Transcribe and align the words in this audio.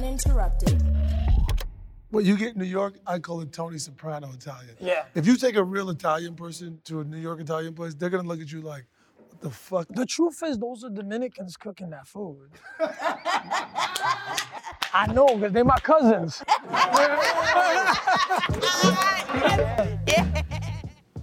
Uninterrupted. 0.00 0.82
What 2.08 2.24
you 2.24 2.34
get 2.38 2.54
in 2.54 2.58
New 2.58 2.64
York, 2.64 2.94
I 3.06 3.18
call 3.18 3.42
it 3.42 3.52
Tony 3.52 3.76
Soprano 3.76 4.32
Italian. 4.32 4.74
Yeah. 4.80 5.04
If 5.14 5.26
you 5.26 5.36
take 5.36 5.56
a 5.56 5.62
real 5.62 5.90
Italian 5.90 6.34
person 6.36 6.80
to 6.84 7.00
a 7.00 7.04
New 7.04 7.18
York 7.18 7.38
Italian 7.38 7.74
place, 7.74 7.92
they're 7.94 8.08
gonna 8.08 8.26
look 8.26 8.40
at 8.40 8.50
you 8.50 8.62
like, 8.62 8.86
what 9.28 9.42
the 9.42 9.50
fuck? 9.50 9.88
The 9.90 10.06
truth 10.06 10.42
is, 10.42 10.56
those 10.58 10.84
are 10.84 10.88
Dominicans 10.88 11.58
cooking 11.58 11.90
that 11.90 12.06
food. 12.06 12.48
I 14.94 15.06
know, 15.12 15.36
because 15.36 15.52
they're 15.52 15.66
my 15.66 15.78
cousins. 15.80 16.42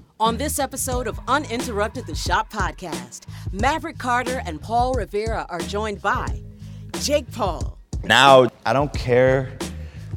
On 0.20 0.38
this 0.38 0.60
episode 0.60 1.08
of 1.08 1.20
Uninterrupted 1.28 2.06
the 2.06 2.14
Shop 2.14 2.54
podcast, 2.54 3.22
Maverick 3.52 3.98
Carter 3.98 4.44
and 4.46 4.62
Paul 4.62 4.94
Rivera 4.94 5.48
are 5.50 5.62
joined 5.62 6.00
by 6.00 6.44
Jake 7.02 7.32
Paul, 7.32 7.77
Now, 8.04 8.48
I 8.66 8.74
don't 8.74 8.94
care 8.94 9.52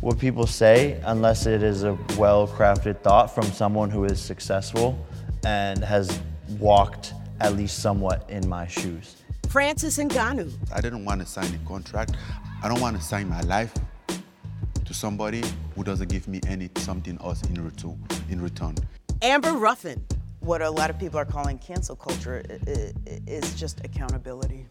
what 0.00 0.18
people 0.18 0.46
say 0.46 1.00
unless 1.04 1.46
it 1.46 1.62
is 1.62 1.82
a 1.82 1.96
well 2.16 2.46
crafted 2.46 3.00
thought 3.02 3.34
from 3.34 3.44
someone 3.44 3.90
who 3.90 4.04
is 4.04 4.20
successful 4.20 4.98
and 5.44 5.82
has 5.84 6.20
walked 6.58 7.12
at 7.40 7.56
least 7.56 7.80
somewhat 7.80 8.28
in 8.28 8.48
my 8.48 8.66
shoes. 8.66 9.16
Francis 9.48 9.98
Ngannou, 9.98 10.52
I 10.72 10.80
didn't 10.80 11.04
want 11.04 11.20
to 11.20 11.26
sign 11.26 11.52
a 11.54 11.68
contract. 11.68 12.16
I 12.62 12.68
don't 12.68 12.80
want 12.80 12.96
to 12.96 13.02
sign 13.02 13.28
my 13.28 13.40
life 13.42 13.72
to 14.84 14.94
somebody 14.94 15.42
who 15.74 15.82
doesn't 15.82 16.08
give 16.08 16.28
me 16.28 16.40
any 16.46 16.70
something 16.76 17.18
else 17.22 17.42
in 17.48 17.64
return. 17.64 17.98
In 18.28 18.40
return. 18.40 18.76
Amber 19.22 19.52
Ruffin, 19.52 20.04
what 20.40 20.62
a 20.62 20.70
lot 20.70 20.90
of 20.90 20.98
people 20.98 21.18
are 21.18 21.24
calling 21.24 21.58
cancel 21.58 21.96
culture 21.96 22.42
i- 22.48 22.70
i- 22.70 23.20
is 23.26 23.54
just 23.54 23.80
accountability. 23.84 24.66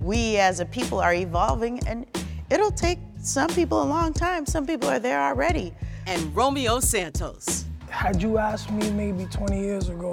We 0.00 0.36
as 0.38 0.60
a 0.60 0.64
people 0.66 1.00
are 1.00 1.14
evolving, 1.14 1.80
and 1.86 2.06
it'll 2.52 2.70
take 2.70 2.98
some 3.22 3.48
people 3.48 3.82
a 3.82 3.88
long 3.96 4.12
time. 4.12 4.44
Some 4.46 4.66
people 4.66 4.88
are 4.88 4.98
there 4.98 5.20
already. 5.20 5.72
and 6.06 6.34
Romeo 6.36 6.80
Santos. 6.80 7.64
Had 7.88 8.20
you 8.20 8.36
asked 8.38 8.70
me 8.70 8.90
maybe 8.90 9.26
20 9.26 9.58
years 9.58 9.88
ago, 9.88 10.12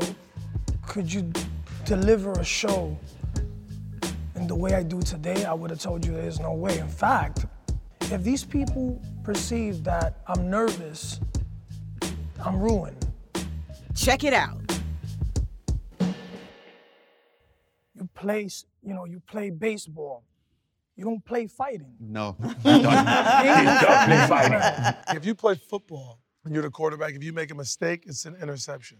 could 0.87 1.11
you 1.11 1.31
deliver 1.85 2.31
a 2.33 2.43
show 2.43 2.95
in 4.35 4.47
the 4.47 4.55
way 4.55 4.73
I 4.73 4.83
do 4.83 5.01
today, 5.01 5.43
I 5.43 5.53
would 5.53 5.69
have 5.69 5.79
told 5.81 6.05
you 6.05 6.13
there's 6.13 6.39
no 6.39 6.53
way. 6.53 6.79
In 6.79 6.87
fact, 6.87 7.45
if 8.03 8.23
these 8.23 8.45
people 8.45 9.01
perceive 9.23 9.83
that 9.83 10.21
I'm 10.27 10.49
nervous, 10.49 11.19
I'm 12.45 12.59
ruined. 12.59 13.05
Check 13.95 14.23
it 14.23 14.33
out. 14.33 14.61
You 17.95 18.07
play, 18.13 18.47
you 18.81 18.93
know, 18.93 19.05
you 19.05 19.21
play 19.27 19.49
baseball. 19.49 20.23
You 20.99 21.05
don't 21.05 21.23
play 21.23 21.47
fighting. 21.47 21.95
No. 21.97 22.35
You 22.65 22.81
don't 22.83 22.93
play 24.09 24.27
fighting. 24.27 25.15
If 25.15 25.25
you 25.25 25.33
play 25.33 25.55
football 25.55 26.19
and 26.43 26.53
you're 26.53 26.63
the 26.63 26.69
quarterback, 26.69 27.13
if 27.15 27.23
you 27.23 27.31
make 27.31 27.51
a 27.51 27.55
mistake, 27.55 28.03
it's 28.05 28.25
an 28.25 28.35
interception. 28.41 28.97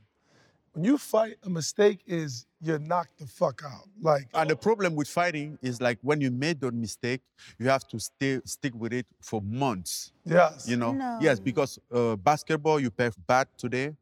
When 0.72 0.86
you 0.86 0.98
fight, 0.98 1.36
a 1.44 1.50
mistake 1.50 2.00
is 2.08 2.46
you're 2.62 2.80
knocked 2.80 3.20
the 3.20 3.28
fuck 3.28 3.64
out. 3.66 3.90
Like, 4.02 4.30
And 4.34 4.50
the 4.50 4.56
problem 4.56 4.96
with 4.96 5.10
fighting 5.10 5.60
is 5.62 5.82
like 5.82 5.98
when 6.02 6.22
you 6.22 6.32
made 6.32 6.62
that 6.62 6.74
mistake, 6.74 7.20
you 7.58 7.68
have 7.68 7.86
to 7.90 8.00
stay 8.00 8.40
stick 8.46 8.74
with 8.76 8.94
it 8.94 9.06
for 9.20 9.42
months. 9.42 10.14
yes. 10.24 10.70
You 10.70 10.78
know? 10.78 10.94
No. 10.94 11.18
Yes, 11.20 11.38
because 11.42 11.80
uh, 11.94 12.16
basketball 12.16 12.80
you 12.80 12.92
play 12.92 13.10
bad 13.28 13.48
today. 13.58 13.94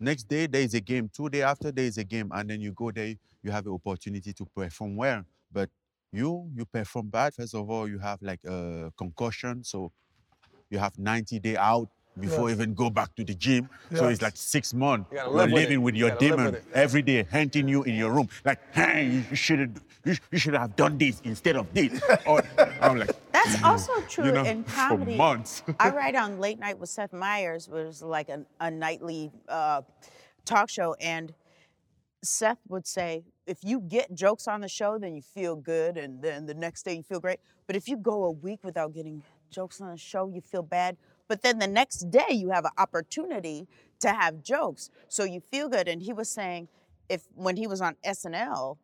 Next 0.00 0.24
day 0.24 0.48
there 0.48 0.62
is 0.62 0.74
a 0.74 0.80
game. 0.80 1.08
Two 1.08 1.28
day 1.28 1.42
after 1.42 1.70
there 1.70 1.84
is 1.84 1.98
a 1.98 2.04
game, 2.04 2.32
and 2.34 2.50
then 2.50 2.60
you 2.60 2.72
go 2.72 2.90
there. 2.90 3.14
You 3.44 3.52
have 3.52 3.64
an 3.66 3.72
opportunity 3.74 4.32
to 4.32 4.44
perform 4.44 4.96
well. 4.96 5.24
But 5.52 5.70
you 6.12 6.50
you 6.54 6.64
perform 6.66 7.08
bad. 7.08 7.34
First 7.34 7.54
of 7.54 7.68
all, 7.70 7.88
you 7.88 7.98
have 7.98 8.20
like 8.22 8.40
a 8.44 8.92
concussion, 8.96 9.64
so 9.64 9.92
you 10.70 10.78
have 10.78 10.98
90 10.98 11.38
day 11.40 11.56
out 11.56 11.88
before 12.18 12.48
Yes. 12.50 12.58
even 12.58 12.74
go 12.74 12.90
back 12.90 13.14
to 13.16 13.24
the 13.24 13.34
gym. 13.34 13.68
So 13.94 14.08
it's 14.08 14.20
like 14.20 14.36
six 14.36 14.74
months. 14.74 15.10
gotta 15.12 15.28
You're 15.30 15.36
live 15.38 15.50
with 15.52 15.62
living 15.62 15.82
with 15.82 15.94
your 15.94 16.10
gotta 16.10 16.30
demon 16.30 16.44
with 16.52 16.54
it. 16.56 16.64
every 16.74 17.02
day, 17.02 17.22
hunting 17.24 17.68
you 17.68 17.82
in 17.84 17.94
your 17.94 18.12
room. 18.12 18.28
Like, 18.44 18.60
hey, 18.74 19.24
you 19.30 19.36
should 19.36 19.58
have 19.60 19.82
you, 20.04 20.16
you 20.30 20.38
should 20.38 20.54
have 20.54 20.76
done 20.76 20.98
this 20.98 21.20
instead 21.24 21.56
of 21.56 21.72
this. 21.72 22.00
or 22.26 22.42
I'm 22.80 22.98
like, 22.98 23.14
That's 23.32 23.62
also 23.64 23.92
true 24.08 24.26
you 24.26 24.32
know, 24.32 24.44
in 24.44 24.64
for 24.64 24.74
comedy. 24.74 25.16
months. 25.16 25.62
I 25.80 25.90
write 25.94 26.14
on 26.16 26.38
Late 26.38 26.58
Night 26.58 26.78
with 26.78 26.90
Seth 26.90 27.12
Meyers, 27.12 27.68
which 27.68 27.86
was 27.86 28.02
like 28.02 28.28
a, 28.28 28.44
a 28.60 28.70
nightly 28.70 29.30
uh, 29.48 29.82
talk 30.44 30.68
show, 30.68 30.94
and 31.00 31.32
Seth 32.22 32.58
would 32.68 32.86
say, 32.86 33.24
if 33.46 33.58
you 33.62 33.80
get 33.80 34.14
jokes 34.14 34.46
on 34.46 34.60
the 34.60 34.68
show, 34.68 34.98
then 34.98 35.14
you 35.14 35.22
feel 35.22 35.56
good, 35.56 35.96
and 35.96 36.22
then 36.22 36.46
the 36.46 36.54
next 36.54 36.84
day 36.84 36.94
you 36.94 37.02
feel 37.02 37.20
great. 37.20 37.40
But 37.66 37.76
if 37.76 37.88
you 37.88 37.96
go 37.96 38.24
a 38.24 38.30
week 38.30 38.60
without 38.62 38.94
getting 38.94 39.22
jokes 39.50 39.80
on 39.80 39.90
the 39.90 39.96
show, 39.96 40.28
you 40.28 40.40
feel 40.40 40.62
bad. 40.62 40.96
But 41.28 41.42
then 41.42 41.58
the 41.58 41.66
next 41.66 42.10
day 42.10 42.30
you 42.30 42.50
have 42.50 42.64
an 42.64 42.72
opportunity 42.78 43.66
to 44.00 44.10
have 44.10 44.42
jokes, 44.42 44.90
so 45.08 45.24
you 45.24 45.40
feel 45.40 45.68
good. 45.68 45.88
And 45.88 46.02
he 46.02 46.12
was 46.12 46.28
saying, 46.28 46.68
if 47.08 47.22
when 47.34 47.56
he 47.56 47.66
was 47.66 47.80
on 47.80 47.96
SNL, 48.04 48.78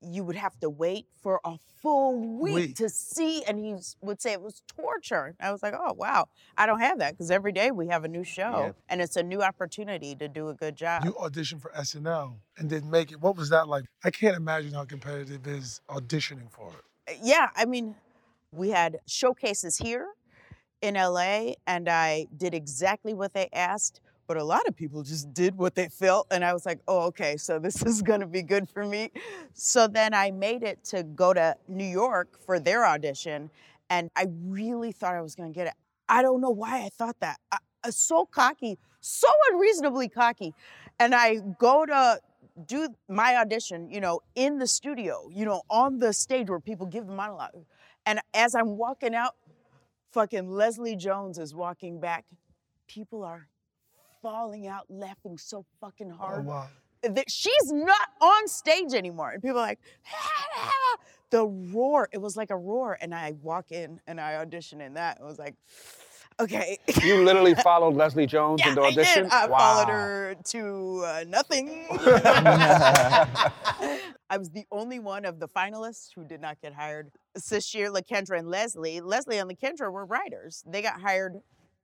you 0.00 0.24
would 0.24 0.36
have 0.36 0.58
to 0.60 0.70
wait 0.70 1.06
for 1.22 1.40
a 1.44 1.56
full 1.82 2.18
week, 2.38 2.54
Week. 2.54 2.76
to 2.76 2.88
see, 2.88 3.44
and 3.44 3.58
he 3.58 3.74
would 4.00 4.20
say 4.20 4.32
it 4.32 4.40
was 4.40 4.62
torture. 4.66 5.34
I 5.40 5.52
was 5.52 5.62
like, 5.62 5.74
oh 5.78 5.92
wow, 5.94 6.26
I 6.56 6.66
don't 6.66 6.80
have 6.80 6.98
that 6.98 7.12
because 7.12 7.30
every 7.30 7.52
day 7.52 7.70
we 7.70 7.88
have 7.88 8.04
a 8.04 8.08
new 8.08 8.24
show, 8.24 8.74
and 8.88 9.00
it's 9.00 9.16
a 9.16 9.22
new 9.22 9.42
opportunity 9.42 10.14
to 10.16 10.28
do 10.28 10.48
a 10.48 10.54
good 10.54 10.76
job. 10.76 11.04
You 11.04 11.12
auditioned 11.12 11.60
for 11.62 11.70
SNL 11.76 12.34
and 12.58 12.68
didn't 12.68 12.90
make 12.90 13.12
it. 13.12 13.20
What 13.20 13.36
was 13.36 13.50
that 13.50 13.68
like? 13.68 13.84
I 14.04 14.10
can't 14.10 14.36
imagine 14.36 14.72
how 14.72 14.84
competitive 14.84 15.46
it 15.46 15.56
is 15.56 15.80
auditioning 15.88 16.50
for 16.50 16.70
it. 16.70 17.14
Uh, 17.14 17.18
yeah, 17.22 17.48
I 17.56 17.64
mean, 17.64 17.94
we 18.52 18.70
had 18.70 18.98
showcases 19.06 19.76
here 19.78 20.08
in 20.82 20.94
LA, 20.94 21.52
and 21.66 21.88
I 21.88 22.26
did 22.36 22.54
exactly 22.54 23.14
what 23.14 23.32
they 23.32 23.48
asked. 23.52 24.00
But 24.26 24.36
a 24.36 24.44
lot 24.44 24.66
of 24.66 24.74
people 24.74 25.02
just 25.02 25.32
did 25.32 25.56
what 25.56 25.74
they 25.74 25.88
felt, 25.88 26.26
and 26.30 26.44
I 26.44 26.52
was 26.52 26.66
like, 26.66 26.80
"Oh, 26.88 27.02
okay, 27.06 27.36
so 27.36 27.58
this 27.58 27.82
is 27.86 28.02
gonna 28.02 28.26
be 28.26 28.42
good 28.42 28.68
for 28.68 28.84
me." 28.84 29.10
So 29.54 29.86
then 29.86 30.14
I 30.14 30.30
made 30.30 30.62
it 30.62 30.82
to 30.84 31.02
go 31.02 31.32
to 31.32 31.56
New 31.68 31.84
York 31.84 32.38
for 32.44 32.58
their 32.58 32.84
audition, 32.84 33.50
and 33.88 34.10
I 34.16 34.26
really 34.44 34.92
thought 34.92 35.14
I 35.14 35.20
was 35.22 35.34
gonna 35.34 35.50
get 35.50 35.68
it. 35.68 35.74
I 36.08 36.22
don't 36.22 36.40
know 36.40 36.50
why 36.50 36.84
I 36.84 36.88
thought 36.88 37.18
that. 37.20 37.38
I, 37.52 37.58
I 37.84 37.88
was 37.88 37.96
so 37.96 38.24
cocky, 38.24 38.78
so 39.00 39.28
unreasonably 39.50 40.08
cocky, 40.08 40.54
and 40.98 41.14
I 41.14 41.36
go 41.58 41.86
to 41.86 42.20
do 42.66 42.88
my 43.08 43.36
audition, 43.36 43.90
you 43.90 44.00
know, 44.00 44.20
in 44.34 44.58
the 44.58 44.66
studio, 44.66 45.28
you 45.30 45.44
know, 45.44 45.62
on 45.68 45.98
the 45.98 46.12
stage 46.12 46.48
where 46.48 46.60
people 46.60 46.86
give 46.86 47.06
the 47.06 47.12
monologue. 47.12 47.64
And 48.06 48.20
as 48.34 48.54
I'm 48.54 48.76
walking 48.76 49.14
out, 49.14 49.34
fucking 50.12 50.50
Leslie 50.50 50.96
Jones 50.96 51.38
is 51.38 51.54
walking 51.54 52.00
back. 52.00 52.24
People 52.86 53.22
are 53.22 53.48
falling 54.26 54.66
out 54.66 54.84
laughing 54.88 55.38
so 55.38 55.64
fucking 55.80 56.10
Oh, 56.12 56.16
hard. 56.16 56.44
wow. 56.46 56.66
that 57.02 57.30
she's 57.30 57.70
not 57.72 58.08
on 58.20 58.48
stage 58.48 58.92
anymore. 58.92 59.30
And 59.30 59.40
people 59.42 59.58
are 59.58 59.62
like, 59.62 59.78
the 61.30 61.44
roar, 61.46 62.08
it 62.12 62.18
was 62.18 62.36
like 62.36 62.50
a 62.50 62.56
roar. 62.56 62.98
And 63.00 63.14
I 63.14 63.32
walk 63.42 63.70
in 63.70 64.00
and 64.08 64.20
I 64.20 64.34
audition 64.36 64.80
in 64.80 64.94
that. 64.94 65.18
It 65.20 65.24
was 65.24 65.38
like, 65.38 65.54
okay. 66.40 66.78
You 67.04 67.22
literally 67.22 67.54
followed 67.62 67.94
Leslie 67.94 68.26
Jones 68.26 68.60
Yeah, 68.64 68.70
into 68.70 68.82
I 68.82 68.86
audition? 68.88 69.22
did. 69.24 69.32
I 69.32 69.46
wow. 69.46 69.58
followed 69.58 69.88
her 69.92 70.34
to 70.46 71.02
uh, 71.06 71.24
nothing. 71.28 71.86
I 74.28 74.38
was 74.38 74.50
the 74.50 74.64
only 74.72 74.98
one 74.98 75.24
of 75.24 75.38
the 75.38 75.46
finalists 75.48 76.08
who 76.16 76.24
did 76.24 76.40
not 76.40 76.60
get 76.60 76.72
hired. 76.74 77.10
Sasheer, 77.38 77.90
LaKendra, 77.94 78.38
and 78.40 78.48
Leslie. 78.48 79.00
Leslie 79.00 79.38
and 79.38 79.48
LaKendra 79.48 79.92
were 79.92 80.04
writers. 80.04 80.64
They 80.66 80.82
got 80.82 81.00
hired 81.00 81.34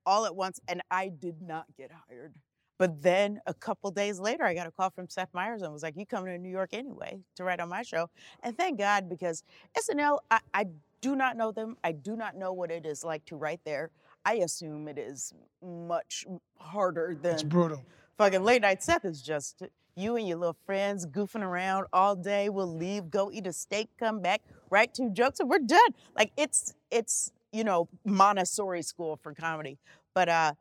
all 0.07 0.27
at 0.27 0.35
once, 0.35 0.61
and 0.69 0.83
I 0.91 1.09
did 1.09 1.43
not 1.43 1.67
get 1.77 1.91
hired. 2.09 2.35
But 2.79 3.03
then 3.03 3.41
a 3.47 3.55
couple 3.55 3.91
days 3.93 4.19
later, 4.19 4.45
I 4.45 4.55
got 4.55 4.67
a 4.67 4.71
call 4.73 4.91
from 4.91 5.09
Seth 5.09 5.29
Meyers 5.33 5.63
and 5.63 5.73
was 5.73 5.83
like, 5.83 5.97
"You 5.97 6.05
coming 6.07 6.33
to 6.33 6.39
New 6.39 6.49
York 6.51 6.71
anyway 6.73 7.21
to 7.37 7.45
write 7.45 7.61
on 7.61 7.69
my 7.69 7.83
show?" 7.83 8.09
And 8.43 8.57
thank 8.57 8.79
God 8.79 9.09
because 9.09 9.45
SNL, 9.79 10.19
I, 10.31 10.41
I 10.53 10.67
do 11.01 11.15
not 11.15 11.37
know 11.37 11.53
them. 11.53 11.77
I 11.85 11.93
do 11.93 12.17
not 12.17 12.37
know 12.37 12.53
what 12.53 12.71
it 12.71 12.85
is 12.87 13.05
like 13.05 13.25
to 13.27 13.37
write 13.37 13.61
there. 13.65 13.91
I 14.25 14.35
assume 14.35 14.89
it 14.89 14.99
is 14.99 15.33
much 15.63 16.25
harder 16.59 17.17
than 17.21 17.35
It's 17.35 17.43
brutal. 17.43 17.83
fucking 18.19 18.43
late 18.43 18.63
night 18.63 18.83
Seth 18.83 19.05
is 19.05 19.21
just 19.23 19.63
uh, 19.63 19.67
you 19.97 20.17
and 20.17 20.27
your 20.27 20.39
little 20.39 20.57
friends 20.65 21.07
goofing 21.07 21.43
around 21.43 21.87
all 21.93 22.17
day. 22.17 22.49
We'll 22.49 22.75
leave, 22.75 23.11
go 23.11 23.31
eat 23.33 23.47
a 23.47 23.53
steak, 23.53 23.91
come 23.99 24.21
back, 24.21 24.41
write 24.71 24.95
two 24.95 25.11
jokes, 25.11 25.39
and 25.41 25.51
we're 25.51 25.59
done. 25.59 25.91
Like 26.17 26.33
it's 26.37 26.75
it's 26.91 27.31
you 27.53 27.65
know 27.65 27.89
Montessori 28.05 28.83
school 28.83 29.17
for 29.17 29.35
comedy. 29.35 29.79
But 30.15 30.29
uh, 30.29 30.53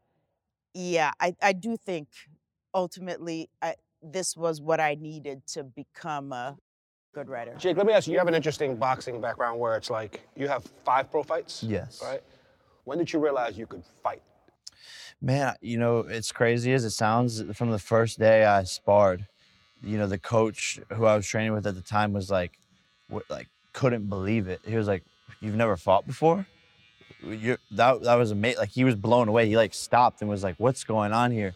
yeah, 0.74 1.12
I 1.20 1.36
I 1.42 1.54
do 1.54 1.78
think 1.78 2.08
ultimately 2.74 3.50
I, 3.62 3.76
this 4.02 4.36
was 4.36 4.62
what 4.62 4.80
I 4.80 4.96
needed 4.96 5.46
to 5.48 5.64
become 5.64 6.32
a 6.32 6.58
good 7.14 7.30
writer. 7.30 7.56
Jake, 7.58 7.78
let 7.78 7.86
me 7.86 7.94
ask 7.94 8.08
you, 8.08 8.14
you 8.14 8.20
have 8.20 8.28
an 8.28 8.36
interesting 8.36 8.76
boxing 8.76 9.20
background 9.22 9.60
where 9.60 9.76
it's 9.76 9.90
like 9.90 10.22
you 10.36 10.48
have 10.48 10.64
five 10.86 11.12
pro 11.12 11.24
fights? 11.24 11.64
Yes. 11.64 12.02
Right? 12.04 12.22
When 12.84 12.98
did 12.98 13.12
you 13.12 13.20
realize 13.20 13.58
you 13.58 13.68
could 13.68 13.84
fight? 14.04 14.22
Man, 15.22 15.54
you 15.62 15.78
know, 15.78 16.00
it's 16.00 16.32
crazy 16.32 16.74
as 16.74 16.84
it 16.84 16.92
sounds. 16.92 17.44
From 17.54 17.70
the 17.70 17.80
first 17.80 18.18
day 18.18 18.44
I 18.44 18.64
sparred, 18.64 19.28
you 19.84 19.98
know, 19.98 20.08
the 20.08 20.18
coach 20.18 20.80
who 20.94 21.06
I 21.06 21.16
was 21.16 21.28
training 21.28 21.54
with 21.54 21.68
at 21.68 21.76
the 21.76 21.82
time 21.82 22.14
was 22.14 22.32
like, 22.32 22.58
what, 23.08 23.30
like 23.30 23.48
couldn't 23.74 24.10
believe 24.10 24.48
it. 24.48 24.62
He 24.66 24.76
was 24.76 24.88
like, 24.88 25.04
"You've 25.40 25.56
never 25.56 25.78
fought 25.78 26.08
before?" 26.08 26.48
That 27.72 28.02
that 28.04 28.16
was 28.16 28.32
amazing. 28.32 28.60
Like 28.60 28.70
he 28.70 28.84
was 28.84 28.96
blown 28.96 29.28
away. 29.28 29.48
He 29.48 29.56
like 29.56 29.74
stopped 29.74 30.22
and 30.22 30.30
was 30.30 30.44
like, 30.44 30.56
"What's 30.58 30.84
going 30.84 31.14
on 31.14 31.32
here?" 31.32 31.54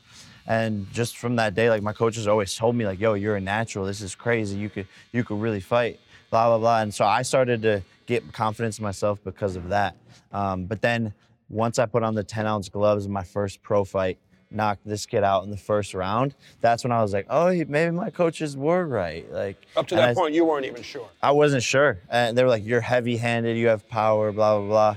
And 0.48 0.92
just 0.94 1.18
from 1.18 1.38
that 1.38 1.56
day, 1.56 1.70
like 1.70 1.82
my 1.82 1.94
coaches 1.94 2.28
always 2.28 2.56
told 2.56 2.76
me, 2.76 2.86
like, 2.86 3.00
"Yo, 3.00 3.14
you're 3.14 3.36
a 3.36 3.42
natural. 3.42 3.86
This 3.86 4.02
is 4.02 4.16
crazy. 4.16 4.58
You 4.58 4.70
could 4.70 4.88
you 5.12 5.24
could 5.24 5.40
really 5.40 5.60
fight." 5.62 6.00
Blah 6.32 6.50
blah 6.50 6.58
blah. 6.58 6.82
And 6.82 6.94
so 6.94 7.06
I 7.06 7.22
started 7.22 7.62
to 7.64 7.84
get 8.08 8.32
confidence 8.34 8.80
in 8.80 8.84
myself 8.84 9.24
because 9.24 9.56
of 9.56 9.70
that. 9.70 9.96
Um, 10.32 10.66
but 10.66 10.82
then 10.82 11.14
once 11.50 11.80
I 11.80 11.86
put 11.86 12.04
on 12.04 12.16
the 12.16 12.24
10 12.24 12.46
ounce 12.48 12.68
gloves 12.70 13.06
in 13.06 13.12
my 13.12 13.24
first 13.24 13.62
pro 13.62 13.84
fight, 13.84 14.18
knocked 14.52 14.86
this 14.86 15.06
kid 15.06 15.24
out 15.24 15.44
in 15.44 15.52
the 15.52 15.58
first 15.58 15.94
round. 15.94 16.34
That's 16.62 16.84
when 16.84 16.92
I 16.92 17.02
was 17.02 17.14
like, 17.14 17.28
oh, 17.30 17.50
maybe 17.68 17.92
my 17.92 18.10
coaches 18.10 18.58
were 18.58 18.86
right. 18.86 19.32
Like 19.32 19.58
Up 19.78 19.88
to 19.88 19.96
that 19.96 20.10
I- 20.10 20.14
point, 20.14 20.34
you 20.34 20.46
weren't 20.46 20.66
even 20.66 20.82
sure. 20.84 21.08
I 21.22 21.32
wasn't 21.32 21.64
sure. 21.64 22.00
And 22.10 22.38
they 22.38 22.44
were 22.44 22.50
like, 22.50 22.66
you're 22.66 22.82
heavy 22.82 23.18
handed, 23.18 23.58
you 23.58 23.68
have 23.68 23.88
power, 23.88 24.32
blah, 24.32 24.58
blah, 24.60 24.68
blah. 24.68 24.96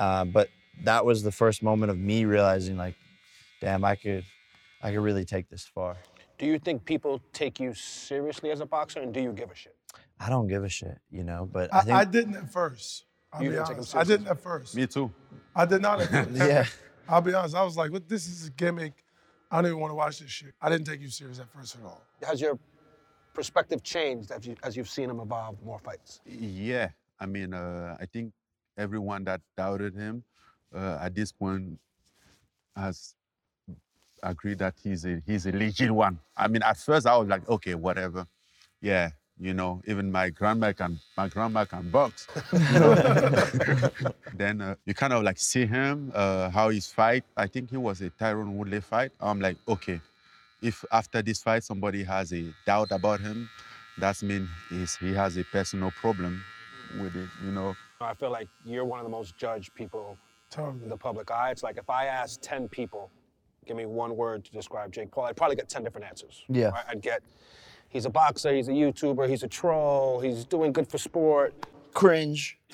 Uh, 0.00 0.24
but 0.24 0.48
that 0.82 1.04
was 1.04 1.22
the 1.22 1.32
first 1.32 1.62
moment 1.62 1.90
of 1.90 1.98
me 1.98 2.24
realizing, 2.24 2.76
like, 2.76 2.96
damn, 3.60 3.84
I 3.84 3.94
could, 3.96 4.24
I 4.82 4.90
could 4.92 5.00
really 5.00 5.24
take 5.24 5.48
this 5.48 5.64
far. 5.64 5.96
Do 6.38 6.46
you 6.46 6.58
think 6.58 6.84
people 6.84 7.20
take 7.32 7.60
you 7.60 7.74
seriously 7.74 8.50
as 8.50 8.60
a 8.60 8.66
boxer, 8.66 9.00
and 9.00 9.14
do 9.14 9.20
you 9.20 9.32
give 9.32 9.50
a 9.50 9.54
shit? 9.54 9.76
I 10.18 10.28
don't 10.28 10.46
give 10.48 10.64
a 10.64 10.68
shit, 10.68 10.98
you 11.10 11.24
know, 11.24 11.48
but 11.50 11.72
I 11.72 11.78
I, 11.78 11.82
think, 11.82 11.96
I 11.96 12.04
didn't 12.04 12.36
at 12.36 12.52
first. 12.52 13.04
I'll 13.32 13.42
You 13.42 13.50
be 13.50 13.54
didn't 13.56 13.66
take 13.66 13.74
him 13.76 13.78
honest. 13.80 13.96
I 13.96 14.04
didn't 14.04 14.26
at 14.28 14.40
first. 14.40 14.74
Me 14.76 14.86
too. 14.86 15.12
I 15.54 15.64
did 15.66 15.82
not 15.82 16.00
at 16.00 16.08
first. 16.10 16.30
yeah. 16.36 16.66
I'll 17.08 17.20
be 17.20 17.34
honest. 17.34 17.54
I 17.54 17.62
was 17.62 17.76
like, 17.76 17.92
what, 17.92 18.08
this 18.08 18.26
is 18.26 18.46
a 18.48 18.50
gimmick. 18.50 19.04
I 19.50 19.56
don't 19.60 19.66
even 19.70 19.80
want 19.80 19.90
to 19.90 19.94
watch 19.94 20.18
this 20.20 20.30
shit. 20.30 20.54
I 20.60 20.68
didn't 20.70 20.86
take 20.86 21.00
you 21.00 21.08
serious 21.08 21.38
at 21.38 21.48
first 21.52 21.76
at 21.76 21.84
all. 21.84 22.00
Has 22.26 22.40
your 22.40 22.58
perspective 23.34 23.82
changed 23.82 24.30
as, 24.30 24.46
you, 24.46 24.56
as 24.62 24.76
you've 24.76 24.88
seen 24.88 25.10
him 25.10 25.20
evolve 25.20 25.56
more 25.64 25.78
fights? 25.78 26.20
Yeah, 26.26 26.88
I 27.20 27.26
mean, 27.26 27.52
uh, 27.54 27.96
I 28.00 28.06
think 28.06 28.32
everyone 28.76 29.24
that 29.24 29.40
doubted 29.56 29.94
him 29.94 30.24
uh, 30.74 30.98
at 31.00 31.14
this 31.14 31.32
point 31.32 31.78
has 32.76 33.14
agreed 34.22 34.58
that 34.58 34.74
he's 34.82 35.04
a 35.04 35.22
he's 35.26 35.46
a 35.46 35.52
legit 35.52 35.90
one. 35.90 36.18
I 36.36 36.48
mean, 36.48 36.62
at 36.62 36.76
first 36.78 37.06
I 37.06 37.16
was 37.16 37.28
like, 37.28 37.48
okay, 37.48 37.74
whatever. 37.74 38.26
Yeah, 38.80 39.10
you 39.38 39.54
know, 39.54 39.82
even 39.86 40.10
my 40.10 40.30
grandma 40.30 40.72
can 40.72 40.98
my 41.16 41.28
grandma 41.28 41.64
can 41.64 41.90
box. 41.90 42.26
you 42.52 42.58
know? 42.58 42.94
then 44.34 44.60
uh, 44.60 44.74
you 44.86 44.94
kind 44.94 45.12
of 45.12 45.22
like 45.22 45.38
see 45.38 45.66
him, 45.66 46.12
uh, 46.14 46.50
how 46.50 46.68
he's 46.70 46.86
fight. 46.86 47.24
I 47.36 47.46
think 47.46 47.70
he 47.70 47.76
was 47.76 48.00
a 48.00 48.10
Tyron 48.10 48.54
Woodley 48.54 48.80
fight. 48.80 49.12
I'm 49.20 49.40
like, 49.40 49.56
okay, 49.68 50.00
if 50.62 50.84
after 50.92 51.22
this 51.22 51.42
fight 51.42 51.64
somebody 51.64 52.04
has 52.04 52.32
a 52.32 52.44
doubt 52.66 52.90
about 52.90 53.20
him, 53.20 53.48
that's 53.98 54.22
mean 54.22 54.48
he's, 54.70 54.96
he 54.96 55.12
has 55.12 55.36
a 55.36 55.44
personal 55.44 55.90
problem 55.90 56.42
with 57.00 57.14
it, 57.16 57.28
you 57.44 57.52
know. 57.52 57.76
I 58.04 58.14
feel 58.14 58.30
like 58.30 58.48
you're 58.64 58.84
one 58.84 58.98
of 58.98 59.04
the 59.04 59.10
most 59.10 59.36
judged 59.36 59.74
people 59.74 60.16
in 60.82 60.88
the 60.88 60.96
public 60.96 61.30
eye. 61.30 61.50
It's 61.50 61.62
like 61.62 61.78
if 61.78 61.90
I 61.90 62.06
asked 62.06 62.42
10 62.42 62.68
people, 62.68 63.10
give 63.66 63.76
me 63.76 63.86
one 63.86 64.16
word 64.16 64.44
to 64.44 64.52
describe 64.52 64.92
Jake 64.92 65.10
Paul, 65.10 65.24
I'd 65.24 65.36
probably 65.36 65.56
get 65.56 65.68
10 65.68 65.82
different 65.82 66.06
answers. 66.06 66.44
Yeah. 66.48 66.68
right? 66.68 66.84
I'd 66.88 67.02
get, 67.02 67.22
he's 67.88 68.04
a 68.04 68.10
boxer, 68.10 68.54
he's 68.54 68.68
a 68.68 68.72
YouTuber, 68.72 69.28
he's 69.28 69.42
a 69.42 69.48
troll, 69.48 70.20
he's 70.20 70.44
doing 70.44 70.72
good 70.72 70.88
for 70.88 70.98
sport. 70.98 71.54
Cringe. 71.92 72.58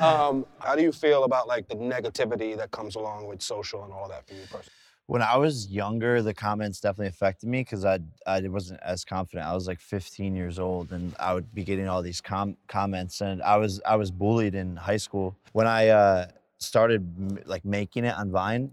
Um, 0.00 0.46
how 0.60 0.76
do 0.76 0.82
you 0.82 0.92
feel 0.92 1.24
about 1.24 1.48
like 1.48 1.68
the 1.68 1.74
negativity 1.74 2.56
that 2.56 2.70
comes 2.70 2.94
along 2.96 3.26
with 3.26 3.42
social 3.42 3.84
and 3.84 3.92
all 3.92 4.08
that 4.08 4.26
for 4.26 4.34
you 4.34 4.42
personally? 4.42 4.70
When 5.06 5.20
I 5.20 5.36
was 5.36 5.70
younger, 5.70 6.22
the 6.22 6.32
comments 6.32 6.80
definitely 6.80 7.08
affected 7.08 7.48
me 7.48 7.60
because 7.60 7.84
I 7.84 7.98
I 8.26 8.40
wasn't 8.48 8.80
as 8.82 9.04
confident. 9.04 9.46
I 9.46 9.54
was 9.54 9.66
like 9.66 9.80
15 9.80 10.34
years 10.34 10.58
old, 10.58 10.92
and 10.92 11.14
I 11.18 11.34
would 11.34 11.54
be 11.54 11.62
getting 11.62 11.88
all 11.88 12.00
these 12.00 12.22
com- 12.22 12.56
comments, 12.68 13.20
and 13.20 13.42
I 13.42 13.56
was 13.56 13.80
I 13.84 13.96
was 13.96 14.10
bullied 14.10 14.54
in 14.54 14.76
high 14.76 14.96
school. 14.96 15.36
When 15.52 15.66
I 15.66 15.88
uh, 15.88 16.26
started 16.58 17.46
like 17.46 17.64
making 17.64 18.04
it 18.06 18.14
on 18.16 18.30
Vine, 18.30 18.70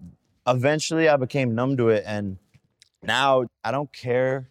eventually 0.47 1.09
I 1.09 1.17
became 1.17 1.53
numb 1.53 1.75
to 1.77 1.89
it, 1.89 2.03
and 2.07 2.37
now 3.03 3.45
I 3.63 3.71
don't 3.71 3.91
care 3.91 4.47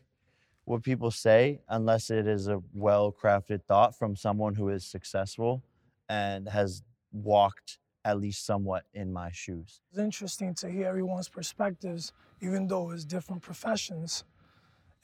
what 0.65 0.83
people 0.83 1.11
say 1.11 1.61
unless 1.69 2.11
it 2.11 2.26
is 2.26 2.47
a 2.47 2.62
well-crafted 2.75 3.62
thought 3.65 3.97
from 3.97 4.15
someone 4.15 4.55
who 4.55 4.69
is 4.69 4.85
successful 4.85 5.62
and 6.09 6.49
has 6.49 6.83
walked 7.12 7.79
at 8.05 8.19
least 8.19 8.47
somewhat 8.47 8.85
in 8.94 9.12
my 9.12 9.31
shoes. 9.32 9.81
It's 9.91 9.99
interesting 9.99 10.55
to 10.56 10.70
hear 10.70 10.87
everyone's 10.88 11.29
perspectives, 11.29 12.12
even 12.41 12.67
though 12.67 12.91
it's 12.91 13.05
different 13.05 13.43
professions. 13.43 14.25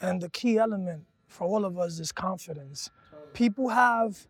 And 0.00 0.20
the 0.20 0.30
key 0.30 0.58
element 0.58 1.04
for 1.26 1.46
all 1.46 1.64
of 1.64 1.78
us 1.78 1.98
is 1.98 2.12
confidence. 2.12 2.90
People 3.32 3.68
have 3.68 4.26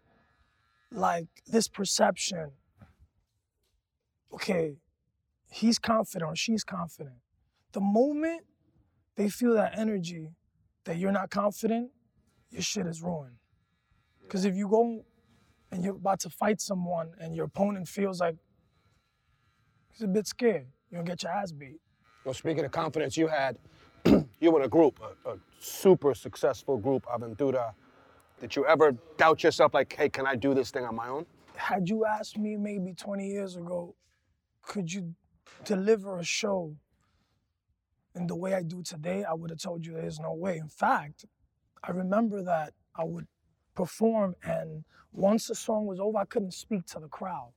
like 0.90 1.28
this 1.46 1.68
perception 1.68 2.52
okay, 4.36 4.76
he's 5.50 5.78
confident 5.78 6.30
or 6.30 6.36
she's 6.36 6.62
confident. 6.62 7.16
The 7.72 7.80
moment 7.80 8.42
they 9.16 9.28
feel 9.28 9.54
that 9.54 9.78
energy 9.78 10.30
that 10.84 10.98
you're 10.98 11.12
not 11.12 11.30
confident, 11.30 11.90
your 12.50 12.62
shit 12.62 12.86
is 12.86 13.02
ruined. 13.02 13.36
Because 14.22 14.44
if 14.44 14.54
you 14.54 14.68
go 14.68 15.04
and 15.72 15.82
you're 15.82 15.96
about 15.96 16.20
to 16.20 16.30
fight 16.30 16.60
someone 16.60 17.12
and 17.18 17.34
your 17.34 17.46
opponent 17.46 17.88
feels 17.88 18.20
like 18.20 18.36
he's 19.96 20.04
a 20.04 20.08
bit 20.08 20.26
scared, 20.26 20.66
you're 20.90 21.00
gonna 21.00 21.10
get 21.10 21.22
your 21.22 21.32
ass 21.32 21.52
beat. 21.52 21.80
Well, 22.24 22.34
speaking 22.34 22.64
of 22.64 22.70
confidence, 22.70 23.16
you 23.16 23.28
had, 23.28 23.56
you 24.04 24.50
were 24.50 24.60
in 24.60 24.66
a 24.66 24.68
group, 24.68 25.00
a, 25.00 25.30
a 25.30 25.36
super 25.58 26.14
successful 26.14 26.76
group, 26.76 27.06
Aventura. 27.06 27.72
Did 28.40 28.54
you 28.54 28.66
ever 28.66 28.94
doubt 29.16 29.42
yourself, 29.42 29.72
like, 29.72 29.94
hey, 29.96 30.08
can 30.08 30.26
I 30.26 30.36
do 30.36 30.52
this 30.52 30.70
thing 30.70 30.84
on 30.84 30.94
my 30.94 31.08
own? 31.08 31.24
Had 31.54 31.88
you 31.88 32.04
asked 32.04 32.36
me 32.36 32.56
maybe 32.56 32.92
20 32.92 33.26
years 33.26 33.56
ago, 33.56 33.94
could 34.60 34.92
you 34.92 35.14
deliver 35.64 36.18
a 36.18 36.24
show 36.24 36.76
in 38.14 38.26
the 38.26 38.34
way 38.34 38.54
I 38.54 38.62
do 38.62 38.82
today, 38.82 39.24
I 39.24 39.34
would 39.34 39.50
have 39.50 39.60
told 39.60 39.84
you 39.84 39.92
there's 39.92 40.18
no 40.18 40.32
way. 40.32 40.56
In 40.56 40.68
fact, 40.68 41.26
I 41.84 41.90
remember 41.90 42.42
that 42.42 42.72
I 42.94 43.04
would 43.04 43.26
perform, 43.74 44.34
and 44.42 44.84
once 45.12 45.48
the 45.48 45.54
song 45.54 45.86
was 45.86 46.00
over, 46.00 46.18
I 46.18 46.24
couldn't 46.24 46.54
speak 46.54 46.86
to 46.86 46.98
the 46.98 47.08
crowd 47.08 47.52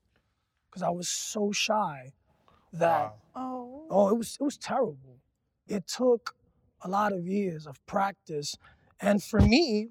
because 0.69 0.83
I 0.83 0.89
was 0.89 1.07
so 1.07 1.51
shy 1.51 2.11
that 2.73 3.15
Oh. 3.35 3.85
Oh, 3.89 4.09
it 4.09 4.17
was 4.17 4.37
it 4.39 4.43
was 4.43 4.57
terrible. 4.57 5.17
It 5.67 5.87
took 5.87 6.35
a 6.81 6.89
lot 6.89 7.11
of 7.11 7.25
years 7.25 7.65
of 7.65 7.83
practice, 7.85 8.55
and 8.99 9.21
for 9.23 9.39
me, 9.39 9.89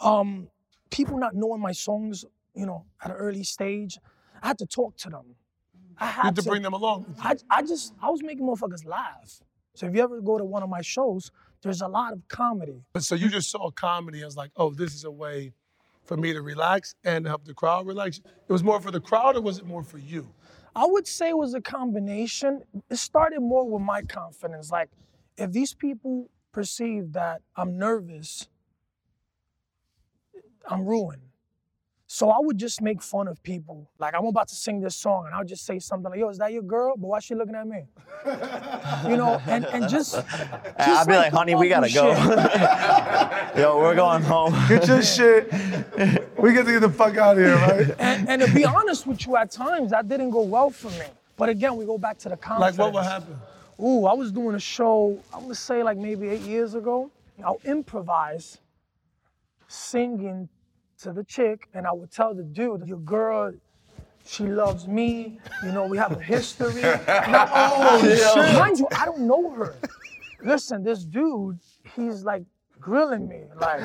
um, 0.00 0.48
people 0.90 1.18
not 1.18 1.34
knowing 1.34 1.60
my 1.60 1.72
songs, 1.72 2.24
you 2.54 2.66
know, 2.66 2.84
at 3.02 3.10
an 3.10 3.16
early 3.16 3.44
stage, 3.44 3.98
I 4.42 4.48
had 4.48 4.58
to 4.58 4.66
talk 4.66 4.96
to 4.98 5.10
them. 5.10 5.36
I 5.98 6.06
had 6.06 6.22
had 6.24 6.36
to 6.36 6.42
bring 6.42 6.62
them 6.62 6.72
along. 6.72 7.14
I, 7.22 7.36
I 7.50 7.62
just 7.62 7.94
I 8.02 8.10
was 8.10 8.22
making 8.22 8.46
motherfuckers 8.46 8.86
laugh. 8.86 9.40
So 9.74 9.86
if 9.86 9.94
you 9.94 10.02
ever 10.02 10.20
go 10.20 10.38
to 10.38 10.44
one 10.44 10.62
of 10.62 10.68
my 10.68 10.82
shows, 10.82 11.30
there's 11.62 11.80
a 11.80 11.88
lot 11.88 12.12
of 12.12 12.26
comedy. 12.28 12.84
But 12.92 13.04
so 13.04 13.14
you 13.14 13.28
just 13.28 13.50
saw 13.50 13.70
comedy 13.70 14.22
I 14.22 14.26
was 14.26 14.36
like, 14.36 14.50
oh, 14.56 14.70
this 14.70 14.94
is 14.94 15.04
a 15.04 15.10
way 15.10 15.52
for 16.04 16.16
me 16.16 16.32
to 16.32 16.42
relax 16.42 16.94
and 17.04 17.26
help 17.26 17.44
the 17.44 17.54
crowd 17.54 17.86
relax. 17.86 18.18
It 18.18 18.52
was 18.52 18.62
more 18.62 18.80
for 18.80 18.90
the 18.90 19.00
crowd, 19.00 19.36
or 19.36 19.40
was 19.40 19.58
it 19.58 19.66
more 19.66 19.82
for 19.82 19.98
you? 19.98 20.28
I 20.76 20.86
would 20.86 21.06
say 21.06 21.30
it 21.30 21.38
was 21.38 21.54
a 21.54 21.60
combination. 21.60 22.62
It 22.90 22.96
started 22.96 23.40
more 23.40 23.68
with 23.68 23.82
my 23.82 24.02
confidence. 24.02 24.70
Like, 24.70 24.90
if 25.36 25.52
these 25.52 25.74
people 25.74 26.28
perceive 26.52 27.12
that 27.12 27.42
I'm 27.56 27.78
nervous, 27.78 28.48
I'm 30.68 30.84
ruined. 30.84 31.22
So 32.06 32.30
I 32.30 32.38
would 32.38 32.58
just 32.58 32.80
make 32.80 33.02
fun 33.02 33.26
of 33.28 33.42
people. 33.42 33.90
Like, 33.98 34.14
I'm 34.14 34.26
about 34.26 34.48
to 34.48 34.54
sing 34.54 34.80
this 34.80 34.94
song, 34.94 35.26
and 35.26 35.34
I'll 35.34 35.44
just 35.44 35.66
say 35.66 35.78
something 35.78 36.10
like, 36.10 36.20
yo, 36.20 36.28
is 36.28 36.38
that 36.38 36.52
your 36.52 36.62
girl? 36.62 36.94
But 36.96 37.08
why 37.08 37.18
she 37.18 37.34
looking 37.34 37.54
at 37.56 37.66
me? 37.66 37.86
you 39.10 39.16
know, 39.16 39.40
and, 39.46 39.64
and 39.66 39.88
just. 39.88 40.14
I'd 40.78 41.06
be 41.08 41.14
like, 41.14 41.32
honey, 41.32 41.54
we 41.54 41.68
gotta 41.68 41.92
go. 41.92 42.12
Yo, 43.60 43.78
we're 43.78 43.94
going 43.94 44.22
home. 44.22 44.52
Get 44.68 44.86
your 44.86 45.02
shit. 45.02 45.52
We 46.44 46.52
get 46.52 46.66
to 46.66 46.72
get 46.72 46.80
the 46.80 46.90
fuck 46.90 47.16
out 47.16 47.38
of 47.38 47.42
here, 47.42 47.56
right? 47.56 47.96
and, 47.98 48.28
and 48.28 48.42
to 48.42 48.54
be 48.54 48.66
honest 48.66 49.06
with 49.06 49.26
you, 49.26 49.34
at 49.34 49.50
times 49.50 49.92
that 49.92 50.06
didn't 50.10 50.28
go 50.28 50.42
well 50.42 50.68
for 50.68 50.90
me. 50.90 51.06
But 51.38 51.48
again, 51.48 51.74
we 51.74 51.86
go 51.86 51.96
back 51.96 52.18
to 52.18 52.28
the 52.28 52.36
confidence. 52.36 52.76
Like 52.76 52.92
what 52.92 52.92
would 52.92 53.10
happen? 53.10 53.38
Ooh, 53.82 54.04
I 54.04 54.12
was 54.12 54.30
doing 54.30 54.54
a 54.54 54.60
show, 54.60 55.18
I 55.32 55.38
would 55.38 55.56
say 55.56 55.82
like 55.82 55.96
maybe 55.96 56.28
eight 56.28 56.42
years 56.42 56.74
ago. 56.74 57.10
I'll 57.42 57.62
improvise 57.64 58.58
singing 59.68 60.50
to 60.98 61.14
the 61.14 61.24
chick, 61.24 61.66
and 61.72 61.86
I 61.86 61.92
would 61.92 62.10
tell 62.10 62.34
the 62.34 62.42
dude, 62.42 62.86
your 62.86 62.98
girl, 62.98 63.54
she 64.26 64.44
loves 64.44 64.86
me. 64.86 65.38
You 65.64 65.72
know, 65.72 65.86
we 65.86 65.96
have 65.96 66.12
a 66.12 66.22
history. 66.22 66.82
Now, 66.82 67.48
oh, 67.54 68.00
oh, 68.02 68.34
shit. 68.34 68.58
Mind 68.58 68.78
you, 68.78 68.86
I 68.94 69.06
don't 69.06 69.20
know 69.20 69.48
her. 69.52 69.76
Listen, 70.42 70.84
this 70.84 71.04
dude, 71.04 71.58
he's 71.96 72.22
like 72.22 72.42
grilling 72.78 73.26
me, 73.28 73.44
like, 73.58 73.80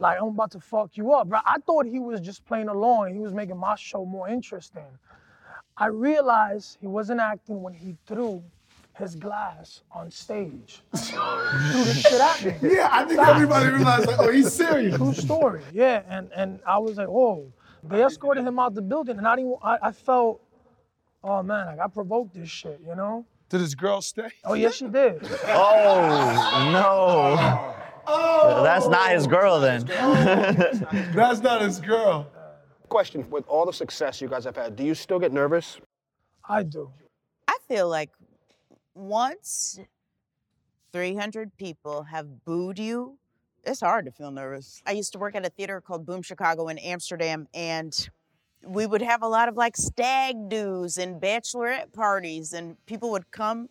like 0.00 0.18
I'm 0.20 0.28
about 0.28 0.50
to 0.52 0.60
fuck 0.60 0.96
you 0.96 1.12
up, 1.12 1.28
bro. 1.28 1.38
I 1.44 1.58
thought 1.66 1.86
he 1.86 1.98
was 2.00 2.20
just 2.20 2.44
playing 2.46 2.68
along. 2.68 3.14
He 3.14 3.20
was 3.20 3.32
making 3.32 3.58
my 3.58 3.76
show 3.76 4.04
more 4.04 4.28
interesting. 4.28 4.86
I 5.76 5.86
realized 5.86 6.78
he 6.80 6.86
wasn't 6.86 7.20
acting 7.20 7.62
when 7.62 7.72
he 7.72 7.96
threw 8.06 8.42
his 8.98 9.14
glass 9.14 9.82
on 9.92 10.10
stage. 10.10 10.82
threw 10.96 11.84
the 11.84 11.94
shit 11.94 12.20
at 12.20 12.62
me. 12.62 12.74
Yeah, 12.74 12.88
I 12.90 13.04
think 13.04 13.20
everybody 13.20 13.68
realized 13.68 14.06
like, 14.06 14.18
oh, 14.18 14.30
he's 14.30 14.52
serious. 14.52 14.96
True 14.96 15.14
story. 15.14 15.62
Yeah, 15.72 16.02
and 16.08 16.30
and 16.34 16.60
I 16.66 16.78
was 16.78 16.96
like, 16.96 17.08
oh. 17.08 17.52
They 17.82 18.04
escorted 18.04 18.46
him 18.46 18.58
out 18.58 18.74
the 18.74 18.82
building, 18.82 19.16
and 19.18 19.26
I 19.26 19.36
didn't. 19.36 19.56
I, 19.62 19.78
I 19.82 19.92
felt, 19.92 20.42
oh 21.24 21.42
man, 21.42 21.66
like 21.66 21.78
I 21.78 21.88
provoked 21.88 22.34
this 22.34 22.50
shit, 22.50 22.80
you 22.86 22.94
know? 22.94 23.24
Did 23.48 23.60
his 23.60 23.74
girl 23.74 24.00
stay? 24.02 24.28
Oh 24.44 24.54
yes, 24.54 24.74
she 24.76 24.86
did. 24.88 25.20
Oh 25.46 26.70
no. 26.72 27.36
Oh. 27.40 27.69
Oh. 28.12 28.62
That's 28.62 28.88
not 28.88 29.10
his 29.10 29.26
girl 29.26 29.60
then. 29.60 29.84
That's 31.14 31.40
not 31.40 31.62
his 31.62 31.80
girl. 31.80 32.30
Question: 32.88 33.28
With 33.30 33.46
all 33.46 33.66
the 33.66 33.72
success 33.72 34.20
you 34.20 34.28
guys 34.28 34.44
have 34.44 34.56
had, 34.56 34.76
do 34.76 34.84
you 34.84 34.94
still 34.94 35.18
get 35.18 35.32
nervous? 35.32 35.78
I 36.48 36.64
do. 36.64 36.90
I 37.46 37.56
feel 37.68 37.88
like 37.88 38.10
once 38.94 39.78
300 40.92 41.56
people 41.56 42.02
have 42.02 42.44
booed 42.44 42.78
you, 42.78 43.18
it's 43.64 43.80
hard 43.80 44.06
to 44.06 44.10
feel 44.10 44.30
nervous. 44.30 44.82
I 44.86 44.92
used 44.92 45.12
to 45.12 45.18
work 45.18 45.34
at 45.36 45.46
a 45.46 45.50
theater 45.50 45.80
called 45.80 46.04
Boom 46.04 46.22
Chicago 46.22 46.68
in 46.68 46.78
Amsterdam, 46.78 47.46
and 47.54 48.10
we 48.64 48.86
would 48.86 49.02
have 49.02 49.22
a 49.22 49.28
lot 49.28 49.48
of 49.48 49.56
like 49.56 49.76
stag 49.76 50.48
do's 50.48 50.98
and 50.98 51.20
bachelorette 51.20 51.92
parties, 51.92 52.52
and 52.52 52.76
people 52.86 53.10
would 53.12 53.30
come 53.30 53.68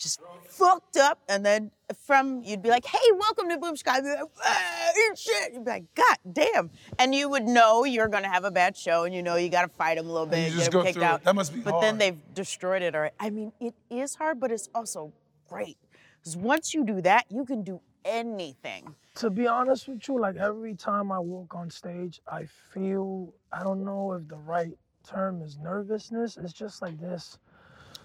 just 0.00 0.20
fucked 0.48 0.96
up, 0.96 1.20
and 1.28 1.44
then 1.44 1.70
from 2.06 2.42
you'd 2.42 2.62
be 2.62 2.70
like, 2.70 2.84
"Hey, 2.86 2.98
welcome 3.18 3.48
to 3.50 3.58
Boom 3.58 3.76
Sky. 3.76 3.96
You'd 3.96 4.04
be 4.04 4.08
like, 4.08 4.22
"Ah, 4.44 4.90
eat 5.10 5.18
shit. 5.18 5.52
You'd 5.52 5.64
be 5.64 5.70
like, 5.70 5.94
"God 5.94 6.16
damn!" 6.32 6.70
And 6.98 7.14
you 7.14 7.28
would 7.28 7.44
know 7.44 7.84
you're 7.84 8.08
gonna 8.08 8.28
have 8.28 8.44
a 8.44 8.50
bad 8.50 8.76
show, 8.76 9.04
and 9.04 9.14
you 9.14 9.22
know 9.22 9.36
you 9.36 9.50
got 9.50 9.62
to 9.62 9.68
fight 9.68 9.96
them 9.98 10.06
a 10.08 10.12
little 10.12 10.26
bit, 10.26 10.38
you 10.38 10.44
and 10.46 10.54
just 10.54 10.70
get 10.70 10.74
'em 10.74 10.80
go 10.80 10.82
kicked 10.84 10.94
through 10.94 11.02
it. 11.04 11.06
out. 11.06 11.24
That 11.24 11.34
must 11.34 11.54
be 11.54 11.60
But 11.60 11.80
then 11.80 11.98
they've 11.98 12.34
destroyed 12.34 12.82
it. 12.82 12.94
Or 12.94 13.10
I 13.20 13.30
mean, 13.30 13.52
it 13.60 13.74
is 13.90 14.14
hard, 14.16 14.40
but 14.40 14.50
it's 14.50 14.68
also 14.74 15.12
great 15.48 15.76
because 16.18 16.36
once 16.36 16.72
you 16.74 16.84
do 16.84 17.00
that, 17.02 17.26
you 17.30 17.44
can 17.44 17.62
do 17.62 17.80
anything. 18.04 18.94
To 19.16 19.28
be 19.28 19.46
honest 19.46 19.86
with 19.88 20.08
you, 20.08 20.18
like 20.18 20.36
every 20.36 20.74
time 20.74 21.12
I 21.12 21.18
walk 21.18 21.54
on 21.54 21.68
stage, 21.70 22.22
I 22.26 22.46
feel 22.72 23.34
I 23.52 23.62
don't 23.62 23.84
know 23.84 24.12
if 24.14 24.26
the 24.28 24.36
right 24.36 24.72
term 25.06 25.42
is 25.42 25.58
nervousness. 25.58 26.38
It's 26.38 26.52
just 26.54 26.80
like 26.80 26.98
this. 26.98 27.38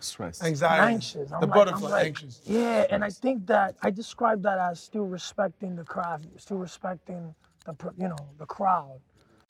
Stress. 0.05 0.43
Anxiety. 0.43 0.93
anxious. 0.93 1.31
I'm 1.31 1.41
the 1.41 1.47
like- 1.47 1.57
I'm 1.57 1.65
butterfly, 1.65 1.89
like- 1.89 2.05
anxious. 2.07 2.41
Yeah, 2.45 2.85
and 2.89 3.03
I 3.03 3.09
think 3.09 3.45
that 3.47 3.75
I 3.81 3.89
describe 3.91 4.41
that 4.43 4.57
as 4.59 4.79
still 4.79 5.05
respecting 5.05 5.75
the 5.75 5.83
craft, 5.83 6.25
still 6.37 6.57
respecting 6.57 7.35
the 7.65 7.75
you 7.97 8.07
know 8.07 8.17
the 8.37 8.45
crowd. 8.45 8.99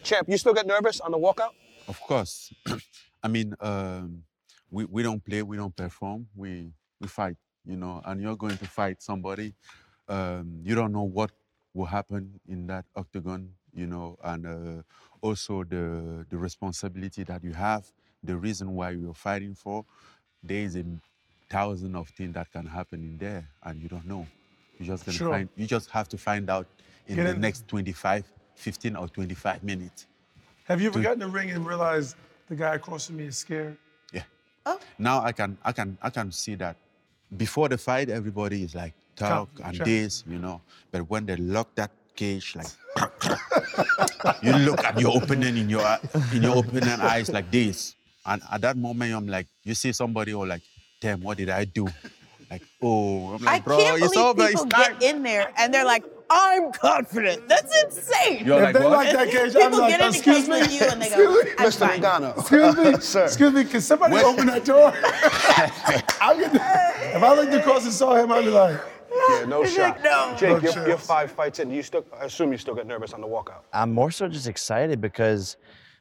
Champ, 0.03 0.29
you 0.29 0.37
still 0.37 0.53
get 0.53 0.67
nervous 0.67 0.99
on 1.01 1.11
the 1.11 1.17
walkout? 1.17 1.51
Of 1.87 1.99
course. 2.01 2.53
I 3.23 3.27
mean, 3.27 3.55
um, 3.59 4.23
we, 4.69 4.85
we 4.85 5.01
don't 5.03 5.23
play, 5.23 5.41
we 5.41 5.57
don't 5.57 5.75
perform, 5.75 6.27
we 6.35 6.71
we 7.01 7.07
fight, 7.07 7.37
you 7.65 7.75
know, 7.77 8.01
and 8.05 8.21
you're 8.21 8.35
going 8.37 8.57
to 8.57 8.65
fight 8.67 9.01
somebody. 9.01 9.53
Um, 10.07 10.59
you 10.63 10.75
don't 10.75 10.91
know 10.91 11.03
what 11.03 11.31
will 11.73 11.85
happen 11.87 12.39
in 12.47 12.67
that 12.67 12.85
octagon, 12.95 13.49
you 13.73 13.87
know, 13.87 14.17
and 14.23 14.45
uh, 14.45 14.81
also 15.21 15.63
the 15.63 16.25
the 16.29 16.37
responsibility 16.37 17.23
that 17.23 17.43
you 17.43 17.53
have, 17.53 17.91
the 18.23 18.37
reason 18.37 18.75
why 18.75 18.91
you're 18.91 19.13
fighting 19.13 19.55
for. 19.55 19.85
There 20.45 20.59
is 20.63 20.75
a 20.75 20.83
thousand 21.49 21.95
of 21.95 22.09
things 22.09 22.33
that 22.35 22.51
can 22.51 22.65
happen 22.65 23.01
in 23.03 23.17
there, 23.17 23.47
and 23.63 23.81
you 23.81 23.89
don't 23.89 24.05
know. 24.05 24.27
You 24.79 24.85
just 24.85 25.05
gonna 25.05 25.17
Sure. 25.17 25.31
find. 25.31 25.49
You 25.55 25.65
just 25.65 25.89
have 25.91 26.07
to 26.09 26.17
find 26.17 26.49
out 26.49 26.67
in 27.07 27.15
Get 27.15 27.23
the 27.25 27.31
in- 27.31 27.41
next 27.41 27.67
25, 27.67 28.23
15 28.55 28.95
or 28.95 29.07
25 29.07 29.63
minutes. 29.63 30.05
Have 30.65 30.81
you 30.81 30.87
ever 30.87 30.95
Dude. 30.99 31.03
gotten 31.03 31.21
in 31.21 31.27
the 31.27 31.33
ring 31.33 31.51
and 31.51 31.65
realized 31.65 32.15
the 32.49 32.55
guy 32.55 32.75
across 32.75 33.07
from 33.07 33.17
me 33.17 33.25
is 33.25 33.37
scared? 33.37 33.77
Yeah. 34.11 34.23
Oh. 34.65 34.79
Now 34.97 35.23
I 35.23 35.31
can 35.31 35.57
I 35.63 35.71
can 35.71 35.97
I 36.01 36.09
can 36.09 36.31
see 36.31 36.55
that. 36.55 36.75
Before 37.37 37.69
the 37.69 37.77
fight, 37.77 38.09
everybody 38.09 38.63
is 38.63 38.75
like 38.75 38.93
talk 39.15 39.53
Calm, 39.55 39.67
and 39.67 39.75
sure. 39.77 39.85
this, 39.85 40.23
you 40.27 40.37
know. 40.39 40.61
But 40.91 41.09
when 41.09 41.25
they 41.25 41.35
lock 41.37 41.73
that 41.75 41.91
cage, 42.15 42.55
like 42.55 42.67
you 44.41 44.53
look 44.53 44.83
at 44.83 44.99
your 44.99 45.11
opening 45.15 45.57
in 45.57 45.69
your 45.69 45.85
in 46.33 46.43
your 46.43 46.55
opening 46.57 46.83
eyes 46.99 47.29
like 47.29 47.49
this, 47.51 47.95
and 48.25 48.41
at 48.51 48.61
that 48.61 48.77
moment 48.77 49.13
I'm 49.13 49.27
like, 49.27 49.47
you 49.63 49.73
see 49.75 49.91
somebody 49.93 50.33
or 50.33 50.45
like, 50.47 50.61
damn, 51.01 51.21
what 51.21 51.37
did 51.37 51.49
I 51.49 51.65
do? 51.65 51.87
Like, 52.49 52.61
oh, 52.81 53.33
I'm 53.35 53.47
I 53.47 53.59
bro, 53.59 53.77
can't 53.77 53.97
it's 54.03 54.13
believe 54.13 54.25
over, 54.25 54.41
it's 54.43 54.51
people 54.51 54.65
time. 54.67 54.97
get 54.99 55.15
in 55.15 55.23
there 55.23 55.51
and 55.57 55.73
they're 55.73 55.83
like, 55.85 56.03
"I'm 56.29 56.71
confident." 56.71 57.47
That's 57.49 57.75
insane. 57.83 58.45
You're 58.45 58.57
If 58.59 58.63
like, 58.65 58.73
they 58.75 58.83
what? 58.83 58.91
like 58.91 59.11
that 59.13 59.29
cage, 59.29 59.55
I'm 59.55 59.61
People 59.63 59.79
like, 59.79 59.89
get 59.89 60.01
in 60.01 60.11
the 60.11 60.17
excuse 60.17 60.47
me, 60.47 60.57
you 60.77 60.85
and 60.91 61.01
they 61.01 61.09
go, 61.09 61.15
excuse 61.15 61.43
me, 61.45 61.51
"I'm 61.57 61.65
Mr. 61.65 61.79
fine." 61.79 62.01
Logano. 62.01 62.37
excuse 62.39 62.75
me, 62.77 62.99
Sir. 63.01 63.23
excuse 63.25 63.51
me, 63.53 63.63
can 63.65 63.81
somebody 63.81 64.17
open 64.17 64.45
that 64.45 64.63
door? 64.63 64.93
I'm 66.21 66.39
gonna, 66.39 66.59
if 67.15 67.23
I 67.23 67.35
looked 67.35 67.53
across 67.53 67.83
and 67.85 67.93
saw 67.93 68.15
him, 68.15 68.31
I'd 68.31 68.45
be 68.45 68.51
like, 68.51 68.79
Yeah, 69.29 69.45
no 69.45 69.65
shot. 69.65 70.03
no. 70.03 70.35
Jake, 70.37 70.61
No 70.63 70.69
you're, 70.71 70.87
you're 70.89 70.97
five 70.97 71.31
fights 71.31 71.59
in. 71.59 71.71
You 71.71 71.81
still, 71.81 72.05
I 72.21 72.25
assume 72.25 72.51
you 72.51 72.57
still 72.59 72.75
get 72.75 72.85
nervous 72.85 73.13
on 73.13 73.21
the 73.21 73.27
walkout. 73.27 73.61
I'm 73.73 73.91
more 73.91 74.11
so 74.11 74.27
just 74.27 74.47
excited 74.47 75.01
because 75.01 75.57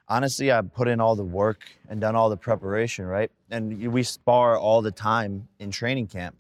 honestly, 0.09 0.53
I 0.53 0.61
put 0.63 0.89
in 0.89 1.01
all 1.01 1.17
the 1.17 1.25
work 1.25 1.65
and 1.89 2.01
done 2.01 2.17
all 2.17 2.31
the 2.31 2.37
preparation, 2.37 3.07
right? 3.07 3.31
And 3.51 3.93
we 3.93 4.03
spar 4.03 4.59
all 4.59 4.83
the 4.83 4.91
time 4.91 5.49
in 5.59 5.71
training 5.71 6.09
camp, 6.09 6.37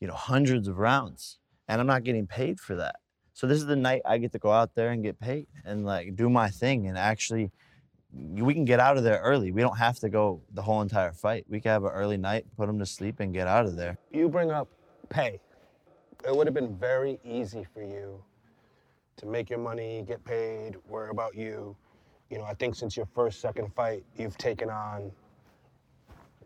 you 0.00 0.08
know, 0.08 0.14
hundreds 0.14 0.68
of 0.68 0.78
rounds, 0.78 1.38
and 1.68 1.80
I'm 1.80 1.86
not 1.86 2.04
getting 2.04 2.26
paid 2.26 2.60
for 2.60 2.76
that. 2.76 2.96
So 3.32 3.46
this 3.46 3.58
is 3.58 3.66
the 3.66 3.76
night 3.76 4.02
I 4.04 4.18
get 4.18 4.32
to 4.32 4.38
go 4.38 4.52
out 4.52 4.74
there 4.74 4.90
and 4.90 5.02
get 5.02 5.18
paid 5.18 5.46
and 5.64 5.86
like 5.86 6.14
do 6.14 6.28
my 6.28 6.50
thing 6.50 6.88
and 6.88 6.98
actually 6.98 7.50
we 8.12 8.54
can 8.54 8.64
get 8.64 8.80
out 8.80 8.96
of 8.96 9.04
there 9.04 9.20
early. 9.20 9.52
We 9.52 9.60
don't 9.60 9.78
have 9.78 9.98
to 10.00 10.08
go 10.08 10.42
the 10.52 10.62
whole 10.62 10.82
entire 10.82 11.12
fight. 11.12 11.44
We 11.48 11.60
can 11.60 11.70
have 11.70 11.84
an 11.84 11.90
early 11.90 12.16
night, 12.16 12.44
put 12.56 12.66
them 12.66 12.78
to 12.78 12.86
sleep, 12.86 13.20
and 13.20 13.32
get 13.32 13.46
out 13.46 13.66
of 13.66 13.76
there. 13.76 13.98
You 14.10 14.28
bring 14.28 14.50
up 14.50 14.68
pay. 15.08 15.40
It 16.26 16.34
would 16.34 16.46
have 16.46 16.54
been 16.54 16.76
very 16.76 17.18
easy 17.24 17.64
for 17.72 17.82
you 17.82 18.22
to 19.16 19.26
make 19.26 19.48
your 19.48 19.58
money, 19.58 20.04
get 20.06 20.24
paid, 20.24 20.76
worry 20.88 21.10
about 21.10 21.34
you. 21.34 21.76
You 22.30 22.38
know, 22.38 22.44
I 22.44 22.54
think 22.54 22.76
since 22.76 22.96
your 22.96 23.06
first, 23.06 23.40
second 23.40 23.74
fight, 23.74 24.04
you've 24.16 24.38
taken 24.38 24.70
on 24.70 25.10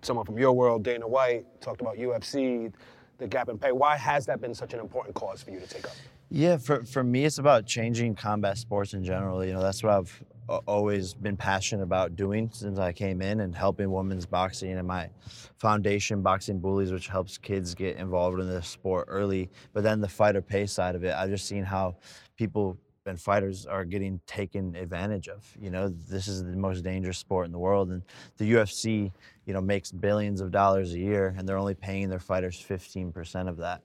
someone 0.03 0.25
from 0.25 0.39
your 0.39 0.53
world, 0.53 0.83
Dana 0.83 1.07
White, 1.07 1.45
talked 1.61 1.81
about 1.81 1.97
UFC, 1.97 2.73
the 3.19 3.27
gap 3.27 3.49
in 3.49 3.59
pay. 3.59 3.73
Why 3.73 3.97
has 3.97 4.27
that 4.27 4.41
been 4.41 4.55
such 4.55 4.75
an 4.75 4.81
important 4.81 5.15
cause 5.15 5.43
for 5.43 5.51
you 5.51 5.61
to 5.61 5.67
take 5.67 5.85
up? 5.85 5.93
Yeah, 6.31 6.57
for, 6.57 6.85
for 6.85 7.05
me, 7.05 7.27
it's 7.27 7.39
about 7.39 7.67
changing 7.67 8.15
combat 8.15 8.59
sports 8.59 8.95
in 8.95 9.05
general. 9.05 9.45
You 9.45 9.53
know, 9.53 9.63
that's 9.63 9.83
what 9.83 9.93
I've 9.93 10.25
uh, 10.49 10.61
always 10.67 11.15
been 11.15 11.37
passionate 11.37 11.83
about 11.83 12.17
doing 12.17 12.51
since 12.53 12.79
I 12.79 12.93
came 12.93 13.23
in 13.23 13.41
and 13.41 13.55
helping 13.55 13.93
women's 13.93 14.27
boxing 14.27 14.73
and 14.73 14.89
my 14.89 15.11
foundation, 15.59 16.23
Boxing 16.23 16.59
Bullies, 16.59 16.93
which 16.93 17.09
helps 17.09 17.39
kids 17.39 17.75
get 17.75 17.97
involved 17.97 18.41
in 18.41 18.49
the 18.49 18.63
sport 18.63 19.07
early. 19.09 19.51
But 19.73 19.85
then 19.85 20.01
the 20.01 20.09
fighter 20.09 20.43
pay 20.43 20.67
side 20.67 20.95
of 20.95 21.05
it, 21.05 21.15
I've 21.15 21.31
just 21.31 21.47
seen 21.47 21.63
how 21.63 21.97
people 22.37 22.79
and 23.07 23.21
fighters 23.21 23.67
are 23.67 23.85
getting 23.85 24.21
taken 24.27 24.75
advantage 24.77 25.29
of. 25.29 25.47
You 25.61 25.71
know, 25.71 25.89
this 25.89 26.29
is 26.29 26.45
the 26.45 26.57
most 26.57 26.83
dangerous 26.83 27.19
sport 27.19 27.47
in 27.47 27.53
the 27.53 27.59
world, 27.59 27.91
and 27.91 28.03
the 28.39 28.53
UFC, 28.53 29.13
you 29.47 29.53
know, 29.53 29.61
makes 29.61 29.93
billions 29.93 30.41
of 30.41 30.51
dollars 30.51 30.93
a 30.95 30.99
year, 30.99 31.35
and 31.37 31.49
they're 31.49 31.59
only 31.59 31.75
paying 31.75 32.09
their 32.09 32.19
fighters 32.19 32.65
15% 32.67 33.49
of 33.49 33.59
that 33.59 33.83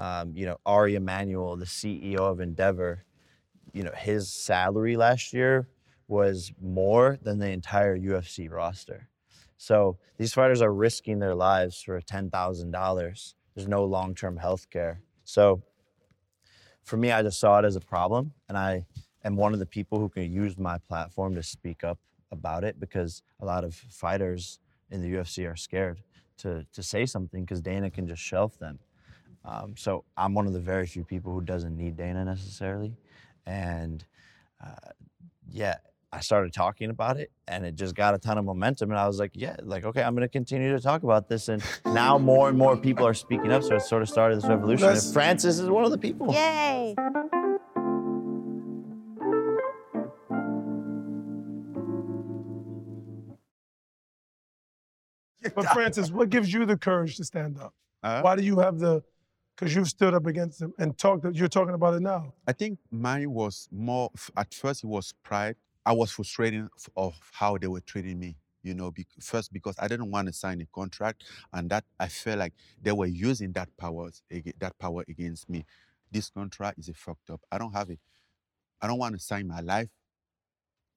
um, 0.00 0.32
you 0.34 0.46
know, 0.46 0.56
Ari 0.64 0.94
Emanuel, 0.94 1.56
the 1.56 1.66
CEO 1.66 2.20
of 2.20 2.40
Endeavor, 2.40 3.04
you 3.74 3.82
know, 3.82 3.92
his 3.94 4.32
salary 4.32 4.96
last 4.96 5.34
year 5.34 5.68
was 6.08 6.52
more 6.58 7.18
than 7.22 7.38
the 7.38 7.50
entire 7.50 7.98
UFC 7.98 8.50
roster. 8.50 9.08
So 9.58 9.98
these 10.16 10.32
fighters 10.32 10.62
are 10.62 10.72
risking 10.72 11.18
their 11.18 11.34
lives 11.34 11.82
for 11.82 12.00
$10,000. 12.00 13.34
There's 13.54 13.68
no 13.68 13.84
long 13.84 14.14
term 14.14 14.38
health 14.38 14.70
care. 14.70 15.02
So 15.24 15.62
for 16.84 16.96
me, 16.96 17.12
I 17.12 17.22
just 17.22 17.38
saw 17.38 17.58
it 17.58 17.64
as 17.64 17.76
a 17.76 17.80
problem. 17.80 18.32
And 18.48 18.56
I 18.56 18.86
am 19.24 19.36
one 19.36 19.52
of 19.52 19.58
the 19.58 19.66
people 19.66 19.98
who 19.98 20.08
can 20.08 20.30
use 20.30 20.58
my 20.58 20.78
platform 20.78 21.34
to 21.34 21.42
speak 21.42 21.84
up 21.84 21.98
about 22.32 22.64
it 22.64 22.78
because 22.78 23.22
a 23.40 23.44
lot 23.44 23.64
of 23.64 23.74
fighters 23.74 24.58
in 24.90 25.02
the 25.02 25.08
UFC 25.08 25.50
are 25.50 25.56
scared 25.56 26.02
to, 26.38 26.66
to 26.72 26.82
say 26.82 27.06
something 27.06 27.44
because 27.44 27.60
Dana 27.60 27.90
can 27.90 28.06
just 28.06 28.22
shelf 28.22 28.58
them. 28.58 28.78
Um, 29.44 29.74
so 29.76 30.04
I'm 30.16 30.34
one 30.34 30.46
of 30.46 30.52
the 30.52 30.60
very 30.60 30.86
few 30.86 31.04
people 31.04 31.32
who 31.32 31.40
doesn't 31.40 31.76
need 31.76 31.96
Dana 31.96 32.24
necessarily, 32.24 32.94
and 33.46 34.04
uh, 34.62 34.90
yeah, 35.50 35.76
I 36.12 36.20
started 36.20 36.52
talking 36.52 36.90
about 36.90 37.18
it, 37.18 37.30
and 37.46 37.64
it 37.64 37.76
just 37.76 37.94
got 37.94 38.14
a 38.14 38.18
ton 38.18 38.36
of 38.36 38.44
momentum. 38.44 38.90
And 38.90 38.98
I 38.98 39.06
was 39.06 39.20
like, 39.20 39.30
yeah, 39.34 39.56
like 39.62 39.84
okay, 39.84 40.02
I'm 40.02 40.14
going 40.14 40.26
to 40.26 40.28
continue 40.28 40.72
to 40.72 40.80
talk 40.80 41.04
about 41.04 41.28
this, 41.28 41.48
and 41.48 41.62
now 41.86 42.18
more 42.18 42.48
and 42.48 42.58
more 42.58 42.76
people 42.76 43.06
are 43.06 43.14
speaking 43.14 43.52
up. 43.52 43.62
So 43.62 43.76
it 43.76 43.82
sort 43.82 44.02
of 44.02 44.08
started 44.08 44.38
this 44.38 44.46
revolution. 44.46 44.88
And 44.88 45.00
Francis 45.12 45.60
is 45.60 45.68
one 45.68 45.84
of 45.84 45.92
the 45.92 45.98
people. 45.98 46.32
Yay! 46.34 46.96
but 55.54 55.66
Francis, 55.72 56.10
what 56.10 56.30
gives 56.30 56.52
you 56.52 56.66
the 56.66 56.76
courage 56.76 57.16
to 57.16 57.24
stand 57.24 57.58
up? 57.58 57.74
Huh? 58.02 58.20
Why 58.22 58.36
do 58.36 58.42
you 58.42 58.58
have 58.60 58.78
the, 58.78 59.02
because 59.56 59.74
you've 59.74 59.88
stood 59.88 60.14
up 60.14 60.26
against 60.26 60.60
them 60.60 60.72
and 60.78 60.96
talked, 60.96 61.24
you're 61.34 61.48
talking 61.48 61.74
about 61.74 61.94
it 61.94 62.00
now. 62.00 62.32
I 62.46 62.52
think 62.52 62.78
mine 62.90 63.30
was 63.30 63.68
more, 63.70 64.10
at 64.36 64.54
first 64.54 64.84
it 64.84 64.86
was 64.86 65.12
pride. 65.22 65.56
I 65.86 65.92
was 65.92 66.10
frustrated 66.12 66.68
of 66.96 67.14
how 67.32 67.58
they 67.58 67.66
were 67.66 67.80
treating 67.80 68.18
me, 68.18 68.36
you 68.62 68.74
know, 68.74 68.90
bec- 68.90 69.06
first 69.20 69.52
because 69.52 69.76
I 69.78 69.88
didn't 69.88 70.10
want 70.10 70.28
to 70.28 70.32
sign 70.32 70.60
a 70.60 70.66
contract 70.66 71.24
and 71.52 71.70
that 71.70 71.84
I 71.98 72.08
felt 72.08 72.38
like 72.38 72.54
they 72.82 72.92
were 72.92 73.06
using 73.06 73.52
that 73.52 73.68
powers, 73.78 74.22
that 74.60 74.78
power 74.78 75.04
against 75.08 75.48
me. 75.48 75.64
This 76.12 76.30
contract 76.30 76.78
is 76.78 76.88
a 76.88 76.94
fucked 76.94 77.30
up. 77.30 77.40
I 77.50 77.58
don't 77.58 77.72
have 77.72 77.90
it. 77.90 78.00
I 78.82 78.86
don't 78.86 78.98
want 78.98 79.14
to 79.14 79.20
sign 79.20 79.48
my 79.48 79.60
life 79.60 79.88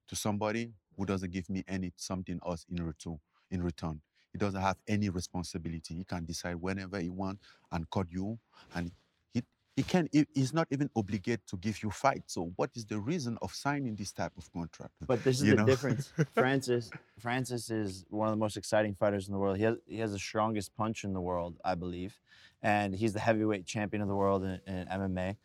to 0.08 0.16
somebody 0.16 0.74
who 0.98 1.06
doesn't 1.06 1.32
give 1.32 1.50
me 1.50 1.64
any 1.68 1.94
something 1.98 2.40
else 2.46 2.66
in 2.70 2.84
return. 2.84 3.20
In 3.52 3.64
return, 3.64 4.02
he 4.32 4.40
doesn't 4.40 4.62
have 4.62 4.78
any 4.88 5.10
responsibility. 5.10 5.96
He 5.96 6.04
can 6.06 6.26
decide 6.26 6.56
whenever 6.56 7.00
he 7.00 7.10
wants 7.10 7.42
and 7.72 7.90
cut 7.90 8.08
you, 8.12 8.40
and 8.76 8.92
he 9.76 9.82
he 9.82 9.88
can. 9.88 10.08
he- 10.12 10.28
He's 10.34 10.54
not 10.54 10.68
even 10.72 10.90
obligated 10.96 11.46
to 11.48 11.58
give 11.58 11.82
you 11.84 11.90
fight. 11.92 12.24
So 12.28 12.52
what 12.56 12.70
is 12.76 12.86
the 12.86 13.00
reason 13.00 13.38
of 13.42 13.54
signing 13.54 13.96
this 13.96 14.12
type 14.12 14.34
of 14.38 14.52
contract? 14.52 14.94
But 15.06 15.24
this 15.24 15.38
is 15.42 15.48
You 15.48 15.52
the 15.52 15.58
know? 15.62 15.66
difference. 15.66 16.12
Francis, 16.34 16.90
Francis 17.20 17.70
is 17.70 18.06
one 18.10 18.28
of 18.28 18.34
the 18.34 18.38
most 18.46 18.58
exciting 18.58 18.96
fighters 18.96 19.28
in 19.28 19.34
the 19.34 19.40
world. 19.40 19.58
He 19.58 19.64
has 19.64 19.76
he 19.88 20.00
has 20.00 20.12
the 20.12 20.20
strongest 20.20 20.76
punch 20.76 21.04
in 21.04 21.14
the 21.14 21.22
world, 21.22 21.58
I 21.64 21.76
believe, 21.76 22.20
and 22.62 22.94
he's 22.96 23.14
the 23.14 23.20
heavyweight 23.20 23.66
champion 23.66 24.02
of 24.02 24.08
the 24.08 24.16
world 24.16 24.44
in, 24.44 24.60
in 24.68 24.88
MMA. 24.88 25.38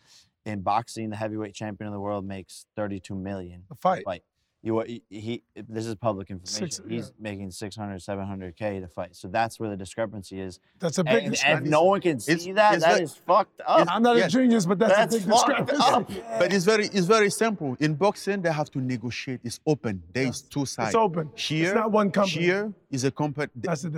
In 0.44 0.62
boxing, 0.62 1.11
the 1.11 1.16
heavyweight 1.16 1.54
champion 1.54 1.88
of 1.88 1.92
the 1.92 2.00
world 2.00 2.25
makes 2.25 2.64
32 2.76 3.14
million 3.14 3.64
A 3.70 3.75
fight. 3.75 4.04
fight. 4.04 4.23
You 4.68 4.80
he, 4.80 5.02
he 5.08 5.42
this 5.68 5.87
is 5.87 5.94
public 5.94 6.28
information. 6.30 6.70
Six- 6.70 6.88
He's 6.88 7.12
making 7.18 7.50
600, 7.50 8.00
700k 8.00 8.80
to 8.82 8.88
fight. 8.88 9.16
So 9.16 9.26
that's 9.28 9.58
where 9.58 9.70
the 9.70 9.76
discrepancy 9.76 10.40
is. 10.40 10.60
That's 10.78 10.98
a 10.98 11.04
big 11.04 11.14
and 11.14 11.26
if 11.26 11.30
discrepancy. 11.32 11.70
no 11.70 11.84
one 11.84 12.00
can 12.02 12.16
It's- 12.18 12.42
see 12.44 12.52
that, 12.52 12.75
it's 12.75 12.84
that 12.84 12.92
like- 12.92 13.02
is 13.02 13.14
fucked 13.14 13.60
up. 13.66 13.88
I'm 13.90 14.02
not 14.02 14.16
Yeah. 14.18 14.26
a 14.26 14.28
genius, 14.28 14.66
but 14.66 14.78
that's, 14.78 14.94
That's 14.96 15.14
a 15.14 15.18
big 15.20 15.28
fucked 15.28 15.66
discrepancy. 15.70 16.20
up. 16.22 16.38
But 16.40 16.52
it's 16.52 16.66
very 16.72 16.87
it's 16.96 17.06
very 17.06 17.30
simple. 17.30 17.76
In 17.80 17.94
boxing, 17.94 18.42
they 18.42 18.52
have 18.52 18.70
to 18.72 18.78
negotiate. 18.80 19.40
It's 19.42 19.58
open. 19.66 20.02
There 20.12 20.26
is 20.26 20.42
two 20.42 20.66
sides. 20.66 20.90
It's 20.90 20.96
open. 21.06 21.30
Here, 21.34 21.66
it's 21.68 21.75
not 21.75 21.90
one 21.90 22.10
company. 22.10 22.42
Here 22.44 22.72
is 22.90 23.04
a 23.04 23.10
company. 23.10 23.50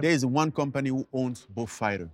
There 0.04 0.14
is 0.18 0.24
one 0.24 0.50
company 0.52 0.90
who 0.90 1.04
owns 1.12 1.38
both 1.58 1.70
fighter, 1.70 2.08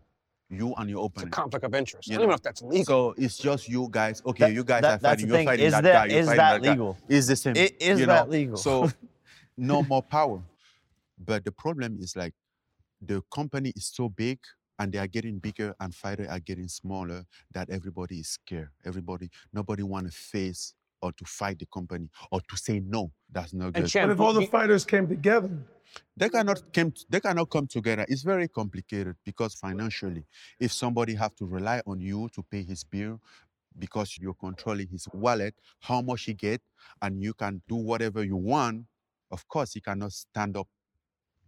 you 0.48 0.74
and 0.76 0.88
your 0.88 1.10
It's 1.14 1.22
a 1.24 1.26
conflict 1.26 1.64
of 1.64 1.74
interest. 1.74 2.08
I 2.10 2.14
don't 2.14 2.20
even 2.22 2.26
know. 2.28 2.30
know 2.30 2.34
if 2.36 2.42
that's 2.42 2.62
legal. 2.62 2.84
So 2.84 3.14
it's 3.18 3.36
just 3.38 3.68
you 3.68 3.88
guys. 3.90 4.22
Okay, 4.24 4.44
That- 4.46 4.52
you 4.52 4.64
guys 4.64 4.82
that- 4.82 4.94
are 4.94 4.98
fighting. 4.98 5.26
the 5.26 5.28
You're 5.28 5.36
thing. 5.38 5.46
fighting 5.48 5.66
Is 5.66 5.72
that, 5.72 5.82
that- 5.82 5.92
guy. 5.92 6.04
You're 6.12 6.20
is 6.20 6.26
fighting 6.26 6.36
that 6.38 6.62
guy. 6.62 6.70
legal? 6.70 6.98
It's 7.08 7.26
the 7.26 7.36
same. 7.36 7.54
I- 7.56 7.70
is 7.80 8.00
you 8.00 8.06
that 8.06 8.26
know? 8.26 8.30
legal? 8.32 8.56
So 8.56 8.90
no 9.56 9.82
more 9.82 10.02
power. 10.02 10.42
But 11.18 11.44
the 11.44 11.52
problem 11.52 11.96
is 12.00 12.14
like 12.14 12.34
the 13.00 13.22
company 13.34 13.72
is 13.74 13.86
so 13.86 14.08
big 14.08 14.38
and 14.78 14.92
they 14.92 14.98
are 14.98 15.06
getting 15.06 15.38
bigger 15.38 15.74
and 15.80 15.94
fighters 15.94 16.28
are 16.28 16.38
getting 16.40 16.68
smaller 16.68 17.24
that 17.52 17.70
everybody 17.70 18.20
is 18.20 18.28
scared. 18.28 18.68
Everybody, 18.84 19.30
nobody 19.52 19.82
want 19.82 20.06
to 20.06 20.12
face 20.12 20.74
or 21.02 21.12
to 21.12 21.24
fight 21.24 21.58
the 21.58 21.66
company 21.66 22.08
or 22.30 22.40
to 22.40 22.56
say 22.56 22.80
no. 22.80 23.12
That's 23.30 23.52
not 23.52 23.72
good. 23.72 23.82
And 23.82 23.90
champ, 23.90 24.08
But 24.08 24.14
if 24.14 24.20
all 24.20 24.32
the 24.32 24.46
fighters 24.46 24.84
came 24.84 25.06
together, 25.08 25.50
they 26.16 26.28
cannot 26.28 26.62
come 26.72 26.92
they 27.08 27.20
cannot 27.20 27.48
come 27.48 27.66
together 27.66 28.04
it's 28.08 28.22
very 28.22 28.48
complicated 28.48 29.16
because 29.24 29.54
financially 29.54 30.24
if 30.60 30.72
somebody 30.72 31.14
have 31.14 31.34
to 31.36 31.46
rely 31.46 31.80
on 31.86 32.00
you 32.00 32.28
to 32.34 32.42
pay 32.42 32.62
his 32.62 32.84
bill 32.84 33.18
because 33.78 34.18
you're 34.20 34.34
controlling 34.34 34.88
his 34.88 35.06
wallet 35.14 35.54
how 35.80 36.02
much 36.02 36.24
he 36.24 36.34
get 36.34 36.60
and 37.02 37.22
you 37.22 37.32
can 37.32 37.62
do 37.68 37.76
whatever 37.76 38.22
you 38.24 38.36
want 38.36 38.84
of 39.30 39.46
course 39.48 39.72
he 39.74 39.80
cannot 39.80 40.12
stand 40.12 40.56
up 40.56 40.68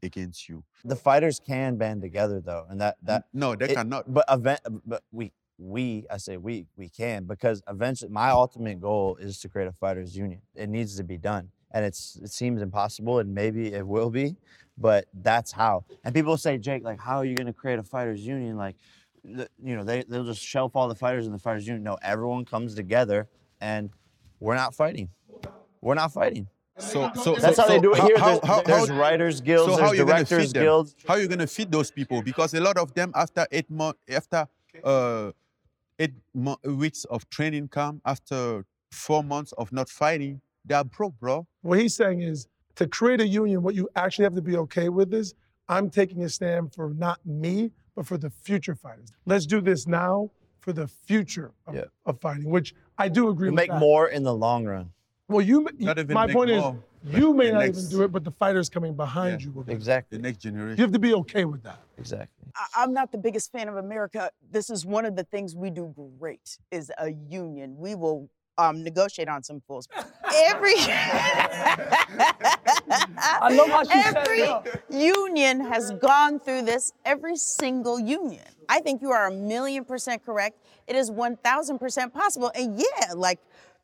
against 0.03 0.49
you 0.49 0.65
the 0.85 0.97
fighters 0.97 1.41
can 1.41 1.77
band 1.77 2.01
together 2.01 2.41
though, 2.41 2.65
and 2.71 2.81
that 2.81 2.97
that 3.03 3.25
no 3.33 3.55
they 3.57 3.67
it- 3.67 3.75
cannot 3.75 4.05
But 4.13 4.25
event, 4.31 4.61
but 4.87 5.03
we 5.11 5.33
we 5.59 6.07
I 6.11 6.17
say 6.19 6.37
we 6.37 6.67
we 6.77 6.89
can 6.89 7.25
because 7.25 7.63
eventually 7.69 8.11
my 8.13 8.31
ultimate 8.31 8.81
goal 8.81 9.17
is 9.17 9.39
to 9.41 9.49
create 9.49 9.67
a 9.69 9.73
fighters 9.73 10.17
union. 10.17 10.41
It 10.55 10.69
needs 10.69 10.97
to 10.97 11.05
be 11.05 11.19
done, 11.19 11.51
and 11.73 11.85
it's 11.85 12.17
it 12.23 12.31
seems 12.31 12.63
impossible, 12.63 13.19
and 13.19 13.35
maybe 13.35 13.73
it 13.73 13.87
will 13.87 14.11
be, 14.11 14.37
but 14.77 15.07
that's 15.13 15.51
how. 15.53 15.85
And 16.05 16.15
people 16.15 16.37
say, 16.37 16.59
Jake, 16.59 16.85
like, 16.85 17.01
how 17.01 17.17
are 17.19 17.25
you 17.25 17.35
going 17.35 17.49
to 17.49 17.53
create 17.53 17.79
a 17.81 17.83
fighters 17.83 18.25
union? 18.27 18.57
Like, 18.57 18.77
the- 19.25 19.49
you 19.63 19.75
know, 19.77 19.83
they 19.83 20.05
they'll 20.09 20.25
just 20.25 20.41
shelf 20.43 20.77
all 20.77 20.87
the 20.89 20.95
fighters 20.95 21.27
in 21.27 21.33
the 21.33 21.39
fighters 21.41 21.67
union. 21.67 21.83
No, 21.83 21.99
everyone 22.03 22.45
comes 22.45 22.75
together, 22.77 23.29
and 23.61 23.91
we're 24.41 24.55
not 24.55 24.75
fighting. 24.77 25.09
We're 25.81 25.95
not 25.95 26.13
fighting. 26.13 26.47
so 26.79 27.11
so 27.17 27.35
That's 27.35 27.57
so, 27.57 27.63
how 27.63 27.69
they 27.69 27.81
do 27.81 27.93
it 27.93 27.97
so 27.97 28.07
here. 28.07 28.19
how- 28.19 28.27
there's 28.39 28.45
how- 28.47 28.63
there's 28.63 28.89
how- 28.89 29.01
writers 29.01 29.41
guilds, 29.41 29.73
so 29.75 29.81
how 29.81 29.87
there's 29.89 29.99
you 29.99 30.05
gonna 30.07 30.19
feed 30.25 30.29
directors 30.29 30.53
them? 30.53 30.63
guilds. 30.63 30.95
How 31.09 31.15
are 31.15 31.21
you 31.21 31.27
gonna 31.27 31.49
feed 31.49 31.73
those 31.73 31.91
people? 31.91 32.23
Because 32.23 32.55
a 32.55 32.61
lot 32.61 32.79
of 32.79 32.95
them 32.95 33.11
after 33.17 33.45
eight 33.51 33.69
months, 33.69 33.99
after 34.09 34.47
uh, 34.85 35.33
eight 35.99 36.15
mo- 36.35 36.59
weeks 36.65 37.05
of 37.05 37.29
training 37.31 37.69
camp, 37.69 38.01
after 38.05 38.65
four 38.93 39.23
months 39.23 39.53
of 39.59 39.73
not 39.73 39.89
fighting, 39.89 40.41
they 40.65 40.75
are 40.75 40.85
broke, 40.85 41.19
bro. 41.19 41.47
what 41.63 41.79
he's 41.79 41.95
saying 41.95 42.21
is 42.23 42.47
to 42.77 42.87
create 42.87 43.21
a 43.21 43.27
union, 43.27 43.63
what 43.63 43.75
you 43.75 43.89
actually 43.97 44.25
have 44.25 44.35
to 44.35 44.43
be 44.43 44.57
okay 44.57 44.89
with 44.89 45.13
is 45.13 45.35
I'm 45.69 45.91
taking 45.91 46.23
a 46.23 46.29
stand 46.29 46.73
for 46.73 46.91
not 46.95 47.25
me, 47.27 47.73
but 47.95 48.07
for 48.07 48.17
the 48.17 48.31
future 48.31 48.75
fighters. 48.75 49.09
Let's 49.27 49.47
do 49.47 49.61
this 49.61 49.87
now 49.87 50.31
for 50.61 50.73
the 50.73 50.87
future 50.87 51.53
of, 51.67 51.75
Yeah. 51.75 51.85
of 52.07 52.21
fighting, 52.21 52.49
which 52.51 52.75
I 52.97 53.09
do 53.09 53.29
agree 53.29 53.49
You 53.49 53.53
with. 53.53 53.57
make 53.57 53.71
that. 53.71 53.81
more 53.81 54.09
in 54.09 54.23
the 54.23 54.35
long 54.35 54.65
run. 54.65 54.93
Well, 55.29 55.43
you, 55.45 55.67
Not 55.79 55.99
even 55.99 56.15
my 56.15 56.27
make 56.27 56.35
point 56.35 56.51
more, 56.51 56.79
is, 57.07 57.15
you 57.19 57.35
may 57.35 57.51
not 57.51 57.59
next- 57.61 57.79
even 57.79 57.91
do 57.91 58.03
it, 58.05 58.13
but 58.13 58.25
the 58.25 58.31
fighters 58.31 58.69
coming 58.71 58.95
behind 58.95 59.41
Yeah. 59.43 59.47
you 59.47 59.53
will. 59.53 59.63
do 59.63 59.71
it. 59.73 59.75
Exactly. 59.75 60.17
The 60.19 60.23
next 60.23 60.39
generation. 60.39 60.79
You 60.79 60.83
have 60.85 60.93
to 60.93 60.99
be 60.99 61.13
okay 61.15 61.45
with 61.45 61.63
that. 61.65 61.81
Exactly. 61.99 62.51
I- 62.57 62.83
I'm 62.83 62.95
not 62.95 63.13
the 63.13 63.19
biggest 63.19 63.53
fan 63.53 63.69
of 63.69 63.77
America. 63.77 64.31
This 64.51 64.71
is 64.71 64.87
one 64.87 65.05
of 65.05 65.17
the 65.17 65.25
things 65.25 65.55
we 65.55 65.69
do 65.71 65.95
great 66.19 66.59
is 66.71 66.91
a 66.99 67.11
union. 67.11 67.77
We 67.77 67.95
will 67.95 68.31
um, 68.57 68.83
negotiate 68.83 69.29
on 69.29 69.43
some 69.45 69.61
fools. 69.69 69.87
Every 70.47 70.75
I 73.41 73.51
love 73.53 73.69
how 73.69 73.85
she 73.85 73.91
said 74.03 74.17
every 74.17 74.41
that. 74.41 74.83
union 74.91 75.61
has 75.61 75.93
gone 75.93 76.41
through 76.41 76.63
this. 76.63 76.93
Every 77.05 77.37
single 77.37 78.01
union. 78.01 78.43
I 78.69 78.81
think 78.81 79.01
you 79.01 79.11
are 79.13 79.27
a 79.29 79.31
million 79.33 79.85
percent 79.85 80.25
correct. 80.25 80.59
It 80.87 80.97
is 80.97 81.11
one 81.11 81.37
thousand 81.37 81.79
percent 81.79 82.13
possible. 82.13 82.51
And 82.55 82.79
yeah, 82.79 83.13
like 83.15 83.39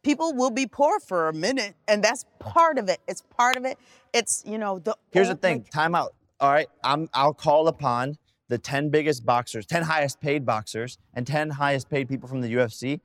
people 0.05 0.35
will 0.35 0.51
be 0.51 0.67
poor 0.67 1.01
for 1.01 1.29
a 1.29 1.33
minute, 1.33 1.75
and 1.89 2.05
that's 2.05 2.25
part 2.39 2.79
of 2.79 2.89
it. 2.89 3.01
It's 3.09 3.23
part 3.23 3.57
of 3.57 3.65
it. 3.65 3.79
It's 4.13 4.45
you 4.47 4.59
know 4.59 4.79
the. 4.79 4.97
Here's 5.11 5.29
the 5.29 5.35
thing. 5.35 5.59
like, 5.59 5.71
Time 5.71 5.95
out. 5.95 6.15
All 6.39 6.53
right. 6.53 6.69
I'm. 6.85 7.09
I'll 7.13 7.35
call 7.35 7.67
upon 7.67 8.19
the 8.49 8.59
10 8.59 8.91
biggest 8.91 9.25
boxers, 9.25 9.67
10 9.67 9.83
highest 9.83 10.21
paid 10.21 10.45
boxers, 10.45 10.99
and 11.15 11.27
10 11.27 11.51
highest 11.51 11.89
paid 11.89 12.09
people 12.09 12.29
from 12.29 12.43
the 12.43 12.55
UFC. 12.55 13.01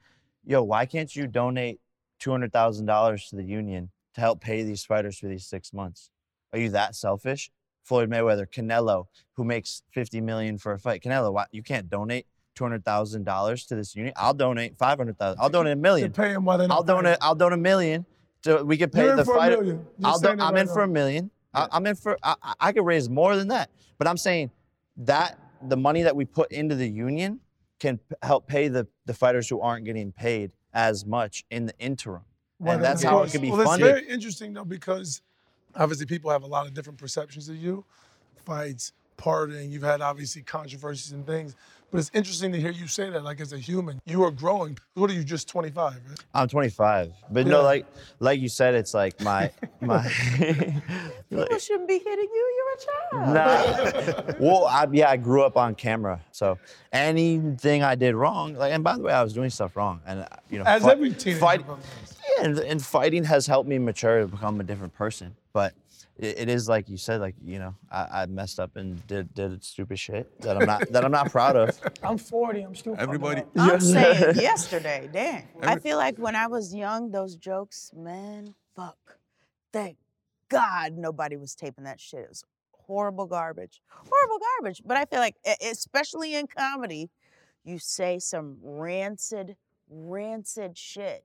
Yo, 0.45 0.62
why 0.62 0.85
can't 0.85 1.15
you 1.15 1.27
donate 1.27 1.79
$200,000 2.21 3.29
to 3.29 3.35
the 3.35 3.43
union 3.43 3.89
to 4.15 4.21
help 4.21 4.41
pay 4.41 4.63
these 4.63 4.83
fighters 4.83 5.17
for 5.17 5.27
these 5.27 5.45
six 5.45 5.71
months? 5.71 6.12
Are 6.51 6.59
you 6.59 6.69
that 6.71 6.95
selfish? 6.95 7.51
Floyd 7.83 8.09
Mayweather, 8.09 8.45
Canelo, 8.45 9.05
who 9.33 9.43
makes 9.43 9.83
50 9.91 10.21
million 10.21 10.57
for 10.57 10.73
a 10.73 10.79
fight. 10.79 11.01
Canelo, 11.01 11.31
why 11.31 11.45
you 11.51 11.63
can't 11.63 11.89
donate 11.89 12.27
$200,000 12.60 13.67
to 13.67 13.76
this 13.76 13.95
union? 13.95 14.13
I'll 14.17 14.34
donate 14.34 14.78
500,000. 14.78 15.39
I'll 15.39 15.50
donate 15.50 15.74
a 15.74 15.76
million. 15.76 16.12
pay 16.12 16.34
them 16.34 16.45
while 16.45 16.58
they're 16.58 16.72
I'll 16.72 16.84
donate. 16.84 17.17
I'll 17.22 17.36
donate 17.36 17.60
a 17.60 17.62
million. 17.62 18.06
So 18.43 18.63
we 18.63 18.78
can 18.78 18.89
pay 18.89 19.04
You're 19.06 19.15
the 19.15 19.26
fighter. 19.26 19.58
million. 19.58 19.86
I'll 20.04 20.19
do, 20.19 20.30
I'm, 20.30 20.39
right 20.39 20.58
in 20.58 20.67
for 20.67 20.82
a 20.84 20.88
million. 20.88 21.30
I, 21.54 21.67
I'm 21.72 21.86
in 21.88 21.95
for. 21.95 22.17
I, 22.24 22.36
I- 22.41 22.54
I 22.60 22.72
could 22.72 22.86
raise 22.86 23.10
more 23.10 23.36
than 23.36 23.50
that, 23.50 23.69
but 23.98 24.08
I'm 24.08 24.17
saying 24.17 24.52
that 24.98 25.38
the 25.67 25.76
money 25.78 26.04
that 26.04 26.15
we 26.15 26.24
put 26.26 26.52
into 26.52 26.76
the 26.76 26.88
union 26.88 27.39
can 27.80 27.98
p- 27.98 28.15
help 28.22 28.48
pay 28.48 28.67
the 28.69 28.88
the 29.06 29.13
fighters 29.13 29.50
who 29.50 29.60
aren't 29.60 29.84
getting 29.86 30.12
paid 30.12 30.52
as 30.74 31.06
much 31.06 31.43
in 31.50 31.65
the 31.65 31.74
interim, 31.80 32.22
Well, 32.60 32.76
and 32.76 32.84
that's 32.84 33.02
how 33.04 33.24
it 33.24 33.32
could 33.32 33.41
be 33.41 33.52
well, 33.52 33.65
funded. 33.65 33.88
It's 33.89 34.00
very 34.02 34.13
interesting 34.13 34.54
though 34.54 34.63
because 34.65 35.22
obviously 35.76 36.06
people 36.06 36.30
have 36.32 36.43
a 36.43 36.48
lot 36.48 36.67
of 36.67 36.74
different 36.74 37.00
perceptions 37.00 37.50
of 37.50 37.56
you, 37.58 37.84
fights, 38.45 38.93
partying. 39.17 39.69
You've 39.72 39.84
had 39.84 40.00
obviously 40.02 40.43
controversies 40.43 41.12
and 41.12 41.26
things, 41.26 41.56
but 41.91 41.97
it's 41.99 42.12
interesting 42.13 42.52
to 42.52 42.60
hear 42.60 42.71
you 42.71 42.88
say 42.88 43.10
that. 43.10 43.23
Like 43.23 43.39
as 43.41 43.54
a 43.54 43.58
human, 43.58 43.99
you 44.06 44.23
are 44.23 44.32
growing. 44.32 44.78
What 44.93 45.10
are 45.10 45.13
you? 45.13 45.23
Just 45.23 45.47
25, 45.49 45.93
right? 45.93 46.19
I'm 46.34 46.47
25, 46.47 47.12
but 47.32 47.45
Yeah. 47.45 47.52
no, 47.52 47.62
like 47.63 47.86
like 48.19 48.39
you 48.39 48.49
said, 48.49 48.75
it's 48.75 48.93
like 48.93 49.19
my 49.21 49.52
my. 49.82 50.04
people 51.30 51.58
shouldn't 51.60 51.88
be 51.88 51.99
hitting 51.99 52.28
you. 52.34 52.54
You're 52.58 52.73
a 52.73 53.25
child. 53.25 53.34
Nah. 53.34 54.34
well, 54.39 54.65
I, 54.65 54.88
yeah, 54.91 55.10
I 55.10 55.17
grew 55.17 55.43
up 55.43 55.58
on 55.58 55.75
camera, 55.75 56.21
so 56.32 56.58
anything 56.91 57.84
I 57.84 57.95
did 57.95 58.15
wrong, 58.15 58.54
like, 58.56 58.71
and 58.73 58.84
by 58.84 58.95
the 58.97 59.04
way, 59.04 59.13
I 59.13 59.23
was 59.23 59.34
doing 59.34 59.49
stuff 59.49 59.75
wrong, 59.75 60.02
and 60.06 60.21
uh, 60.21 60.28
you 60.49 60.60
know, 60.60 60.65
As 60.65 60.84
fi- 60.84 60.91
every 60.91 61.12
teenager. 61.13 61.39
fight- 61.39 61.65
Yeah, 62.38 62.45
and, 62.45 62.60
and 62.60 62.82
fighting 62.84 63.23
has 63.25 63.47
helped 63.47 63.67
me 63.69 63.78
mature 63.80 64.21
to 64.21 64.28
become 64.28 64.60
a 64.60 64.63
different 64.63 64.93
person. 64.93 65.36
But 65.54 65.73
it, 66.19 66.39
it 66.41 66.49
is 66.49 66.67
like 66.67 66.89
you 66.89 66.97
said, 66.97 67.21
like 67.21 67.36
you 67.43 67.60
know, 67.60 67.75
I, 67.89 68.21
I 68.21 68.25
messed 68.25 68.60
up 68.60 68.75
and 68.75 69.05
did 69.08 69.34
did 69.34 69.63
stupid 69.63 69.97
shit 69.97 70.29
that 70.41 70.58
I'm 70.58 70.65
not 70.65 70.91
that 70.91 71.03
I'm 71.05 71.12
not 71.12 71.32
proud 71.32 71.55
of. 71.55 71.79
I'm 72.03 72.17
40. 72.17 72.62
I'm 72.62 72.75
still 72.75 72.95
Everybody. 72.97 73.43
I'm 73.58 73.79
saying 73.79 74.36
yesterday, 74.36 75.10
dang. 75.12 75.47
I 75.63 75.77
feel 75.77 75.97
like 75.97 76.17
when 76.17 76.36
I 76.36 76.47
was 76.47 76.75
young, 76.75 77.12
those 77.12 77.36
jokes, 77.36 77.91
man, 77.95 78.53
fuck. 78.75 78.97
Thank 79.71 79.97
God 80.49 80.93
nobody 80.97 81.38
was 81.38 81.55
taping 81.55 81.86
that 81.86 81.99
shit. 81.99 82.21
It 82.21 82.29
was 82.29 82.43
horrible 82.71 83.27
garbage. 83.27 83.82
Horrible 83.89 84.39
garbage. 84.58 84.82
But 84.84 84.97
I 84.97 85.05
feel 85.05 85.19
like, 85.19 85.36
e- 85.47 85.67
especially 85.69 86.36
in 86.36 86.47
comedy, 86.47 87.10
you 87.63 87.77
say 87.77 88.17
some 88.17 88.58
rancid, 88.62 89.55
rancid 89.89 90.77
shit 90.77 91.23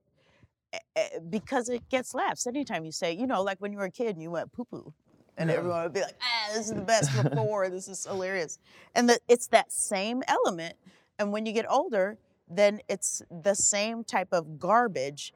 because 1.30 1.68
it 1.68 1.88
gets 1.88 2.14
laughs. 2.14 2.46
Anytime 2.46 2.84
you 2.84 2.92
say, 2.92 3.12
you 3.12 3.26
know, 3.26 3.42
like 3.42 3.58
when 3.60 3.72
you 3.72 3.78
were 3.78 3.84
a 3.84 3.90
kid 3.90 4.08
and 4.14 4.22
you 4.22 4.30
went 4.30 4.52
poo 4.52 4.64
poo. 4.64 4.92
And 5.37 5.50
Yeah. 5.50 5.56
everyone 5.56 5.82
would 5.82 5.92
be 5.92 6.00
like, 6.00 6.16
ah, 6.22 6.52
this 6.54 6.66
is 6.68 6.74
the 6.74 6.82
best 6.82 7.10
before. 7.22 7.68
this 7.68 7.88
is 7.88 8.04
hilarious. 8.04 8.58
And 8.94 9.08
the, 9.08 9.18
it's 9.28 9.48
that 9.48 9.72
same 9.72 10.22
element. 10.28 10.76
And 11.18 11.32
when 11.32 11.46
you 11.46 11.52
get 11.52 11.66
older, 11.68 12.18
then 12.48 12.80
it's 12.88 13.22
the 13.30 13.54
same 13.54 14.04
type 14.04 14.28
of 14.32 14.58
garbage 14.58 15.32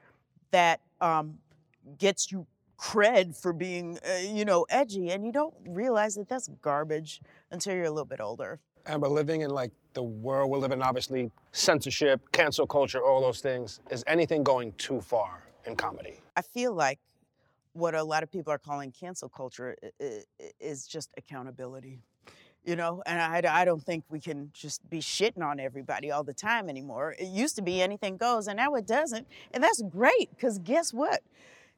that 0.51 0.79
um, 1.01 1.39
gets 1.97 2.31
you 2.31 2.47
cred 2.77 3.39
for 3.39 3.51
being, 3.51 3.99
uh, 4.09 4.19
you 4.19 4.45
know, 4.45 4.65
edgy, 4.69 5.09
and 5.09 5.25
you 5.25 5.31
don't 5.31 5.53
realize 5.67 6.15
that 6.15 6.29
that's 6.29 6.47
garbage 6.61 7.21
until 7.51 7.75
you're 7.75 7.85
a 7.85 7.89
little 7.89 8.05
bit 8.05 8.21
older. 8.21 8.59
Amber, 8.85 9.09
living 9.09 9.41
in 9.41 9.49
like 9.49 9.71
the 9.93 10.03
world 10.03 10.49
we're 10.49 10.57
living, 10.57 10.81
obviously, 10.81 11.31
censorship, 11.51 12.21
cancel 12.31 12.67
culture, 12.67 13.03
all 13.03 13.21
those 13.21 13.41
things, 13.41 13.79
is 13.89 14.03
anything 14.07 14.43
going 14.43 14.73
too 14.73 15.01
far 15.01 15.43
in 15.65 15.75
comedy? 15.75 16.19
I 16.35 16.41
feel 16.41 16.73
like 16.73 16.99
what 17.73 17.95
a 17.95 18.03
lot 18.03 18.23
of 18.23 18.31
people 18.31 18.51
are 18.51 18.57
calling 18.59 18.91
cancel 18.91 19.29
culture 19.29 19.75
is 20.59 20.87
just 20.87 21.09
accountability. 21.17 21.99
You 22.65 22.75
know, 22.75 23.01
and 23.05 23.21
I, 23.47 23.61
I 23.61 23.65
don't 23.65 23.81
think 23.81 24.03
we 24.09 24.19
can 24.19 24.51
just 24.53 24.87
be 24.89 24.99
shitting 24.99 25.41
on 25.41 25.59
everybody 25.61 26.11
all 26.11 26.23
the 26.23 26.33
time 26.33 26.69
anymore. 26.69 27.15
It 27.17 27.27
used 27.29 27.55
to 27.55 27.61
be 27.61 27.81
anything 27.81 28.17
goes, 28.17 28.47
and 28.47 28.57
now 28.57 28.75
it 28.75 28.85
doesn't. 28.85 29.25
And 29.53 29.63
that's 29.63 29.81
great, 29.89 30.29
because 30.35 30.59
guess 30.59 30.93
what? 30.93 31.21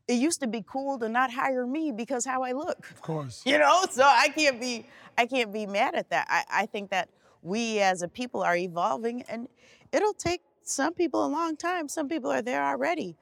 It 0.07 0.15
used 0.15 0.41
to 0.41 0.47
be 0.47 0.63
cool 0.67 0.97
to 0.99 1.07
not 1.07 1.31
hire 1.31 1.67
me 1.67 1.91
because 1.91 2.25
how 2.25 2.41
I 2.41 2.53
look. 2.53 2.89
Of 2.89 3.01
course. 3.01 3.43
You 3.45 3.59
know, 3.59 3.85
so 3.91 4.03
I 4.03 4.29
can't 4.29 4.59
be 4.59 4.85
I 5.17 5.27
can't 5.27 5.53
be 5.53 5.65
mad 5.67 5.93
at 5.93 6.09
that. 6.09 6.25
I, 6.29 6.63
I 6.63 6.65
think 6.65 6.89
that 6.89 7.09
we 7.41 7.79
as 7.79 8.01
a 8.01 8.07
people 8.07 8.41
are 8.43 8.55
evolving 8.55 9.23
and 9.23 9.47
it'll 9.91 10.13
take 10.13 10.41
some 10.63 10.93
people 10.93 11.25
a 11.25 11.27
long 11.27 11.57
time. 11.57 11.87
Some 11.87 12.07
people 12.07 12.31
are 12.31 12.41
there 12.41 12.63
already. 12.63 13.17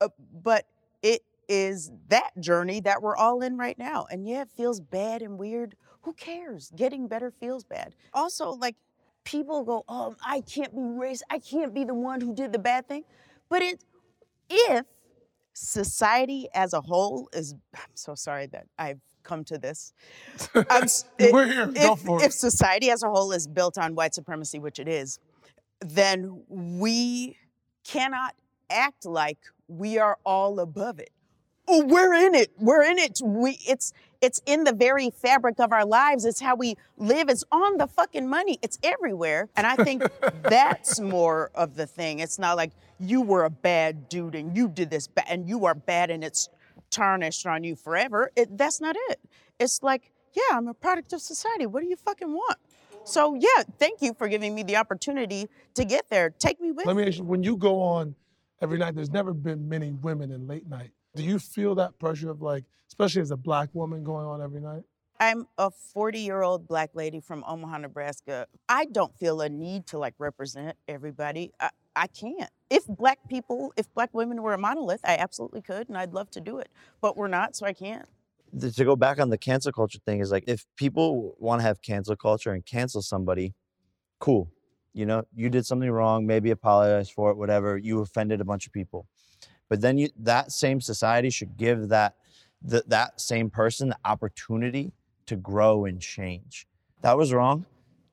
Uh, 0.00 0.08
but 0.42 0.66
it 1.02 1.22
is 1.48 1.90
that 2.08 2.30
journey 2.38 2.80
that 2.80 3.02
we're 3.02 3.16
all 3.16 3.42
in 3.42 3.56
right 3.56 3.78
now. 3.78 4.06
And 4.10 4.26
yeah, 4.28 4.42
it 4.42 4.50
feels 4.50 4.80
bad 4.80 5.22
and 5.22 5.38
weird. 5.38 5.74
Who 6.02 6.12
cares? 6.12 6.70
Getting 6.76 7.08
better 7.08 7.30
feels 7.30 7.64
bad. 7.64 7.94
Also, 8.14 8.50
like 8.50 8.76
people 9.24 9.64
go, 9.64 9.84
"Oh, 9.88 10.14
I 10.24 10.40
can't 10.42 10.72
be 10.72 10.80
racist. 10.80 11.22
I 11.30 11.38
can't 11.38 11.74
be 11.74 11.84
the 11.84 11.94
one 11.94 12.20
who 12.20 12.34
did 12.34 12.52
the 12.52 12.58
bad 12.58 12.86
thing." 12.86 13.04
But 13.48 13.62
it 13.62 13.84
if 14.48 14.86
society 15.52 16.48
as 16.54 16.72
a 16.72 16.80
whole 16.80 17.28
is 17.32 17.54
I'm 17.74 17.80
so 17.94 18.14
sorry 18.14 18.46
that 18.46 18.66
I've 18.78 19.00
come 19.22 19.44
to 19.44 19.58
this. 19.58 19.92
Um, 20.54 20.64
I'm 20.70 21.32
We're 21.32 21.46
here. 21.46 21.66
Go 21.66 21.92
If, 21.92 22.24
if 22.24 22.32
society 22.32 22.90
as 22.90 23.02
a 23.02 23.08
whole 23.08 23.32
is 23.32 23.46
built 23.46 23.78
on 23.78 23.94
white 23.94 24.14
supremacy, 24.14 24.58
which 24.58 24.78
it 24.78 24.88
is, 24.88 25.18
then 25.80 26.42
we 26.48 27.36
cannot 27.84 28.34
act 28.70 29.04
like 29.06 29.38
we 29.68 29.98
are 29.98 30.18
all 30.24 30.60
above 30.60 30.98
it. 30.98 31.10
Oh, 31.66 31.84
we're 31.84 32.14
in 32.14 32.34
it. 32.34 32.50
We're 32.58 32.82
in 32.82 32.98
it. 32.98 33.20
We 33.22 33.58
it's 33.66 33.92
it's 34.20 34.40
in 34.46 34.64
the 34.64 34.72
very 34.72 35.10
fabric 35.10 35.60
of 35.60 35.72
our 35.72 35.84
lives. 35.84 36.24
It's 36.24 36.40
how 36.40 36.56
we 36.56 36.76
live. 36.96 37.28
It's 37.28 37.44
on 37.52 37.76
the 37.76 37.86
fucking 37.86 38.28
money. 38.28 38.58
It's 38.62 38.78
everywhere. 38.82 39.48
And 39.54 39.66
I 39.66 39.76
think 39.76 40.02
that's 40.42 40.98
more 40.98 41.50
of 41.54 41.76
the 41.76 41.86
thing. 41.86 42.20
It's 42.20 42.38
not 42.38 42.56
like 42.56 42.72
you 42.98 43.20
were 43.20 43.44
a 43.44 43.50
bad 43.50 44.08
dude 44.08 44.34
and 44.34 44.56
you 44.56 44.68
did 44.68 44.90
this 44.90 45.06
bad 45.06 45.26
and 45.28 45.48
you 45.48 45.66
are 45.66 45.74
bad 45.74 46.10
and 46.10 46.24
it's 46.24 46.48
tarnished 46.90 47.46
on 47.46 47.64
you 47.64 47.76
forever. 47.76 48.30
It, 48.36 48.56
that's 48.56 48.80
not 48.80 48.96
it. 49.10 49.20
It's 49.58 49.82
like, 49.82 50.12
yeah, 50.34 50.56
I'm 50.56 50.68
a 50.68 50.74
product 50.74 51.12
of 51.12 51.20
society. 51.20 51.66
What 51.66 51.82
do 51.82 51.88
you 51.88 51.96
fucking 51.96 52.32
want? 52.32 52.58
So 53.04 53.34
yeah, 53.34 53.62
thank 53.78 54.02
you 54.02 54.12
for 54.12 54.28
giving 54.28 54.54
me 54.54 54.62
the 54.62 54.76
opportunity 54.76 55.48
to 55.74 55.84
get 55.84 56.10
there. 56.10 56.30
Take 56.30 56.60
me 56.60 56.72
with 56.72 56.86
Let 56.86 56.96
me 56.96 57.06
ask 57.06 57.18
you, 57.18 57.24
when 57.24 57.42
you 57.42 57.56
go 57.56 57.80
on 57.80 58.14
every 58.60 58.78
night, 58.78 58.94
there's 58.94 59.10
never 59.10 59.32
been 59.32 59.68
many 59.68 59.92
women 59.92 60.30
in 60.30 60.46
late 60.46 60.68
night. 60.68 60.90
Do 61.14 61.22
you 61.22 61.38
feel 61.38 61.74
that 61.76 61.98
pressure 61.98 62.30
of 62.30 62.42
like, 62.42 62.64
especially 62.88 63.22
as 63.22 63.30
a 63.30 63.36
black 63.36 63.70
woman 63.72 64.04
going 64.04 64.26
on 64.26 64.42
every 64.42 64.60
night? 64.60 64.82
I'm 65.20 65.46
a 65.58 65.70
40 65.70 66.20
year 66.20 66.42
old 66.42 66.68
black 66.68 66.90
lady 66.94 67.20
from 67.20 67.44
Omaha, 67.46 67.78
Nebraska. 67.78 68.46
I 68.68 68.84
don't 68.86 69.16
feel 69.18 69.40
a 69.40 69.48
need 69.48 69.86
to 69.88 69.98
like 69.98 70.14
represent 70.18 70.76
everybody. 70.86 71.52
I, 71.60 71.70
I 71.96 72.06
can't. 72.06 72.50
If 72.70 72.86
black 72.86 73.18
people, 73.28 73.72
if 73.76 73.92
black 73.94 74.10
women 74.12 74.42
were 74.42 74.54
a 74.54 74.58
monolith, 74.58 75.00
I 75.04 75.16
absolutely 75.16 75.62
could 75.62 75.88
and 75.88 75.98
I'd 75.98 76.14
love 76.14 76.30
to 76.32 76.40
do 76.40 76.58
it. 76.58 76.68
But 77.00 77.16
we're 77.16 77.28
not, 77.28 77.56
so 77.56 77.66
I 77.66 77.72
can't. 77.72 78.06
to 78.60 78.84
go 78.84 78.94
back 78.94 79.18
on 79.18 79.30
the 79.30 79.38
cancel 79.38 79.72
culture 79.72 79.98
thing 80.06 80.20
is 80.20 80.30
like 80.30 80.44
if 80.46 80.64
people 80.76 81.34
want 81.38 81.60
to 81.60 81.64
have 81.64 81.82
cancel 81.82 82.14
culture 82.14 82.52
and 82.52 82.64
cancel 82.64 83.02
somebody, 83.02 83.54
cool. 84.20 84.50
You 84.92 85.06
know, 85.06 85.24
you 85.34 85.50
did 85.50 85.66
something 85.66 85.90
wrong, 85.90 86.26
maybe 86.26 86.50
apologize 86.50 87.10
for 87.10 87.30
it, 87.30 87.36
whatever. 87.36 87.76
You 87.76 88.00
offended 88.00 88.40
a 88.40 88.44
bunch 88.44 88.66
of 88.66 88.72
people. 88.72 89.06
But 89.68 89.80
then 89.80 89.98
you 89.98 90.10
that 90.20 90.52
same 90.52 90.80
society 90.80 91.30
should 91.30 91.56
give 91.56 91.88
that 91.88 92.14
th- 92.68 92.84
that 92.86 93.20
same 93.20 93.50
person 93.50 93.88
the 93.90 93.98
opportunity 94.04 94.92
to 95.28 95.36
grow 95.36 95.84
and 95.84 96.00
change. 96.00 96.66
That 97.02 97.16
was 97.16 97.32
wrong. 97.32 97.66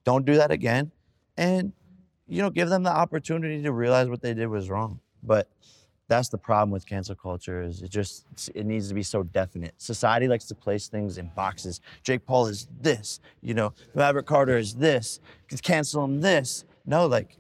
Don't 0.04 0.25
do 0.25 0.36
that 0.36 0.51
again. 0.51 0.91
And 1.38 1.73
you 2.28 2.41
know, 2.41 2.49
give 2.49 2.69
them 2.69 2.84
the 2.84 2.91
opportunity 2.91 3.62
to 3.62 3.71
realize 3.71 4.08
what 4.10 4.21
they 4.21 4.34
did 4.34 4.47
was 4.47 4.69
wrong. 4.69 4.99
But 5.21 5.47
that's 6.08 6.30
the 6.30 6.38
problem 6.38 6.71
with 6.71 6.86
cancel 6.86 7.15
culture 7.15 7.62
is 7.62 7.82
it 7.82 7.89
just 7.89 8.25
it 8.54 8.65
needs 8.65 8.88
to 8.89 8.93
be 8.93 9.01
so 9.01 9.23
definite 9.23 9.73
society 9.78 10.28
likes 10.28 10.45
to 10.45 10.54
place 10.54 10.88
things 10.88 11.17
in 11.17 11.32
boxes 11.36 11.82
jake 12.04 12.23
paul 12.28 12.45
is 12.45 12.67
this 12.80 13.19
you 13.41 13.56
know 13.56 13.73
maverick 13.95 14.28
carter 14.28 14.56
is 14.56 14.75
this 14.75 15.19
cancel 15.63 16.04
him 16.04 16.21
this 16.21 16.63
no 16.86 17.08
like 17.08 17.38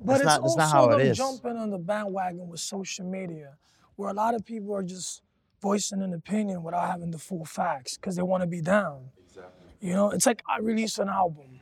But 0.00 0.06
that's 0.06 0.20
it's 0.22 0.26
not 0.26 0.42
that's 0.42 0.42
also 0.42 0.58
not 0.58 0.72
how 0.72 0.98
it 0.98 1.06
is 1.06 1.16
jumping 1.16 1.56
on 1.56 1.70
the 1.70 1.78
bandwagon 1.78 2.48
with 2.48 2.60
social 2.60 3.04
media, 3.04 3.56
where 3.96 4.10
a 4.10 4.14
lot 4.14 4.34
of 4.34 4.44
people 4.44 4.74
are 4.74 4.82
just 4.82 5.22
voicing 5.60 6.02
an 6.02 6.12
opinion 6.14 6.62
without 6.62 6.88
having 6.88 7.10
the 7.10 7.18
full 7.18 7.44
facts 7.44 7.96
because 7.96 8.16
they 8.16 8.22
want 8.22 8.42
to 8.42 8.46
be 8.46 8.60
down. 8.60 9.10
Exactly. 9.26 9.88
You 9.88 9.94
know, 9.94 10.10
it's 10.10 10.26
like 10.26 10.42
I 10.48 10.58
release 10.60 10.98
an 10.98 11.08
album, 11.08 11.60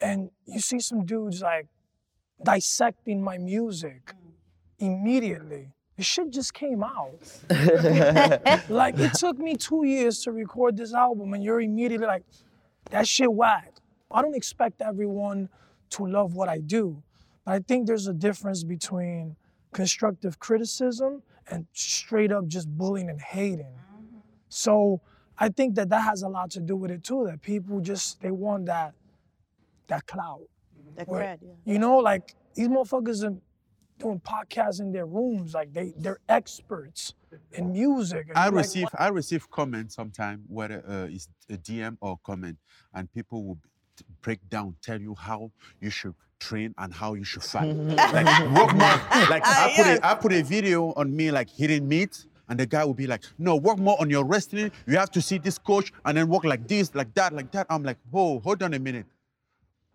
and 0.00 0.30
you 0.46 0.60
see 0.60 0.80
some 0.80 1.04
dudes 1.04 1.42
like 1.42 1.66
dissecting 2.42 3.22
my 3.22 3.38
music 3.38 4.14
immediately. 4.78 5.68
The 5.96 6.02
shit 6.02 6.30
just 6.30 6.54
came 6.54 6.82
out. 6.82 7.20
like 8.70 8.98
it 8.98 9.14
took 9.14 9.38
me 9.38 9.54
two 9.54 9.84
years 9.84 10.22
to 10.22 10.32
record 10.32 10.76
this 10.76 10.94
album, 10.94 11.34
and 11.34 11.44
you're 11.44 11.60
immediately 11.60 12.06
like, 12.06 12.24
that 12.90 13.06
shit 13.06 13.32
whack. 13.32 13.74
I 14.10 14.22
don't 14.22 14.34
expect 14.34 14.80
everyone 14.80 15.48
to 15.90 16.06
love 16.06 16.34
what 16.34 16.48
I 16.48 16.58
do, 16.58 17.02
but 17.44 17.52
I 17.52 17.58
think 17.60 17.86
there's 17.86 18.06
a 18.06 18.14
difference 18.14 18.64
between 18.64 19.36
constructive 19.72 20.38
criticism 20.38 21.22
and 21.50 21.66
straight 21.72 22.32
up 22.32 22.46
just 22.46 22.68
bullying 22.68 23.10
and 23.10 23.20
hating. 23.20 23.74
So 24.48 25.00
I 25.38 25.48
think 25.48 25.74
that 25.76 25.88
that 25.90 26.02
has 26.02 26.22
a 26.22 26.28
lot 26.28 26.50
to 26.52 26.60
do 26.60 26.76
with 26.76 26.90
it 26.90 27.04
too. 27.04 27.24
That 27.26 27.42
people 27.42 27.80
just 27.80 28.20
they 28.20 28.30
want 28.30 28.66
that 28.66 28.94
that 29.88 30.06
clout. 30.06 30.42
that 30.96 31.08
Where- 31.08 31.22
cred, 31.22 31.38
yeah. 31.42 31.72
You 31.72 31.78
know, 31.78 31.96
like 31.98 32.34
these 32.54 32.68
motherfuckers 32.68 33.24
are 33.28 33.36
doing 33.98 34.20
podcasts 34.20 34.80
in 34.80 34.92
their 34.92 35.06
rooms. 35.06 35.54
Like 35.54 35.72
they 35.72 35.92
they're 35.96 36.20
experts 36.28 37.14
in 37.52 37.72
music. 37.72 38.26
and 38.28 38.38
I 38.38 38.44
you're 38.46 38.52
like, 38.52 38.64
receive? 38.64 38.88
I 38.98 39.08
receive 39.08 39.50
comments 39.50 39.94
sometimes 39.94 40.40
whether 40.48 40.84
uh, 40.86 41.06
it's 41.10 41.28
a 41.48 41.56
DM 41.56 41.96
or 42.00 42.18
comment, 42.24 42.58
and 42.94 43.10
people 43.12 43.44
will 43.46 43.58
break 44.22 44.48
down, 44.48 44.76
tell 44.82 45.00
you 45.00 45.14
how 45.14 45.50
you 45.80 45.90
should 45.90 46.14
train 46.38 46.74
and 46.78 46.92
how 46.92 47.14
you 47.14 47.24
should 47.24 47.42
fight. 47.42 47.76
like 48.12 48.26
work 48.50 48.72
more. 48.74 48.98
Like 49.28 49.42
ah, 49.44 49.66
I 49.66 49.74
put 49.76 49.86
a, 49.86 50.06
I 50.06 50.14
put 50.14 50.32
a 50.32 50.42
video 50.42 50.92
on 50.94 51.14
me 51.14 51.30
like 51.30 51.48
hitting 51.50 51.86
meat. 51.86 52.26
And 52.48 52.58
the 52.58 52.66
guy 52.66 52.84
will 52.84 52.94
be 52.94 53.06
like, 53.06 53.22
no, 53.38 53.54
work 53.54 53.78
more 53.78 53.96
on 54.00 54.10
your 54.10 54.24
wrestling. 54.24 54.72
You 54.84 54.96
have 54.96 55.12
to 55.12 55.22
see 55.22 55.38
this 55.38 55.56
coach 55.56 55.92
and 56.04 56.18
then 56.18 56.26
work 56.26 56.42
like 56.42 56.66
this, 56.66 56.92
like 56.96 57.14
that, 57.14 57.32
like 57.32 57.52
that. 57.52 57.68
I'm 57.70 57.84
like, 57.84 57.98
oh, 58.12 58.40
hold 58.40 58.60
on 58.64 58.74
a 58.74 58.78
minute. 58.80 59.06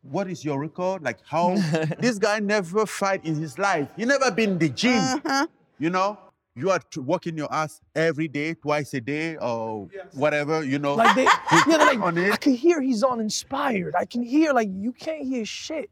What 0.02 0.30
is 0.30 0.46
your 0.46 0.58
record? 0.58 1.04
Like 1.04 1.18
how 1.26 1.56
this 2.00 2.18
guy 2.18 2.39
never 2.39 2.86
fight 2.86 3.26
in 3.26 3.36
his 3.36 3.60
life. 3.60 3.89
He 3.98 4.06
never 4.06 4.32
been 4.32 4.52
in 4.52 4.58
the 4.58 4.70
gym. 4.70 5.00
Uh-huh. 5.00 5.48
You 5.80 5.89
know? 5.89 6.18
You 6.58 6.72
are 6.72 6.80
t- 6.80 7.02
working 7.02 7.38
your 7.38 7.54
ass 7.54 7.82
every 7.94 8.30
day, 8.30 8.54
twice 8.54 8.94
a 8.94 9.02
day, 9.02 9.36
or 9.36 9.89
whatever, 10.13 10.63
you 10.63 10.80
know. 10.80 10.96
Like 10.96 11.15
they, 11.15 11.24
yeah, 11.24 11.78
like, 11.78 12.00
on 12.00 12.18
I 12.18 12.38
can 12.38 12.54
hear 12.54 12.82
he's 12.82 13.04
uninspired. 13.04 13.94
I 13.94 14.06
can 14.06 14.24
hear 14.24 14.54
like 14.54 14.70
you 14.72 14.94
can't 14.94 15.24
hear 15.24 15.44
shit. 15.46 15.89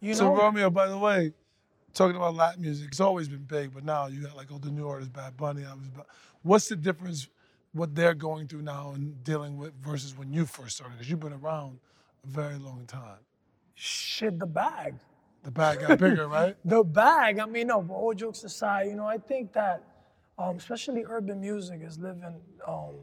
You 0.00 0.14
So 0.14 0.24
know, 0.24 0.36
Romeo, 0.40 0.70
by 0.70 0.88
the 0.88 0.96
way, 0.96 1.34
talking 1.92 2.16
about 2.16 2.34
Latin 2.34 2.62
music, 2.62 2.88
it's 2.88 3.00
always 3.00 3.28
been 3.28 3.44
big, 3.44 3.74
but 3.74 3.84
now 3.84 4.06
you 4.06 4.22
got 4.22 4.36
like 4.36 4.50
all 4.50 4.58
the 4.58 4.70
new 4.70 4.88
artists, 4.88 5.12
Bad 5.12 5.36
Bunny. 5.36 5.64
I 5.66 5.74
was, 5.74 5.84
what's 6.42 6.68
the 6.68 6.76
difference? 6.76 7.28
What 7.72 7.94
they're 7.94 8.14
going 8.14 8.48
through 8.48 8.62
now 8.62 8.92
and 8.94 9.22
dealing 9.22 9.56
with 9.58 9.74
versus 9.82 10.16
when 10.16 10.32
you 10.32 10.46
first 10.46 10.76
started? 10.76 10.94
Because 10.94 11.10
you've 11.10 11.20
been 11.20 11.34
around 11.34 11.78
a 12.24 12.26
very 12.26 12.58
long 12.58 12.84
time. 12.86 13.18
shit 13.74 14.38
the 14.38 14.46
bag. 14.46 14.94
The 15.44 15.50
bag 15.50 15.80
got 15.80 15.98
bigger, 15.98 16.26
right? 16.38 16.56
The 16.64 16.82
bag. 16.82 17.38
I 17.38 17.46
mean, 17.46 17.68
no, 17.68 17.80
but 17.82 17.94
all 17.94 18.14
jokes 18.14 18.42
aside, 18.44 18.88
you 18.88 18.94
know, 18.96 19.06
I 19.06 19.18
think 19.18 19.52
that, 19.52 19.82
um, 20.40 20.56
especially 20.56 21.04
urban 21.06 21.40
music 21.40 21.80
is 21.82 21.98
living 21.98 22.40
um, 22.66 22.94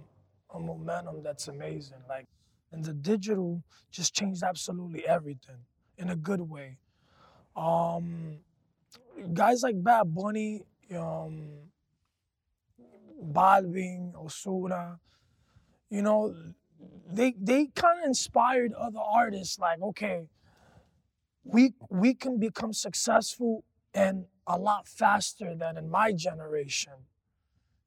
a 0.53 0.59
momentum 0.59 1.21
that's 1.21 1.47
amazing. 1.47 1.99
Like, 2.09 2.25
and 2.71 2.83
the 2.83 2.93
digital 2.93 3.61
just 3.91 4.15
changed 4.15 4.41
absolutely 4.41 5.07
everything 5.07 5.61
in 5.97 6.09
a 6.09 6.15
good 6.15 6.41
way. 6.41 6.77
Um, 7.55 8.39
guys 9.33 9.61
like 9.61 9.81
Bad 9.83 10.13
Bunny, 10.13 10.63
um, 10.95 11.49
Balvin, 13.23 14.13
Ozuna, 14.13 14.97
you 15.89 16.01
know, 16.01 16.35
they 17.09 17.33
they 17.39 17.67
kind 17.67 17.99
of 17.99 18.05
inspired 18.05 18.73
other 18.73 18.99
artists. 18.99 19.59
Like, 19.59 19.81
okay, 19.81 20.27
we 21.43 21.73
we 21.89 22.15
can 22.15 22.39
become 22.39 22.73
successful 22.73 23.63
and 23.93 24.25
a 24.47 24.57
lot 24.57 24.87
faster 24.87 25.55
than 25.55 25.77
in 25.77 25.89
my 25.89 26.11
generation. 26.11 26.93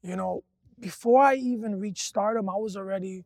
You 0.03 0.17
know, 0.17 0.45
before 0.79 1.23
I 1.23 1.35
even 1.35 1.79
reached 1.79 2.03
stardom, 2.03 2.49
I 2.49 2.57
was 2.57 2.77
already 2.77 3.25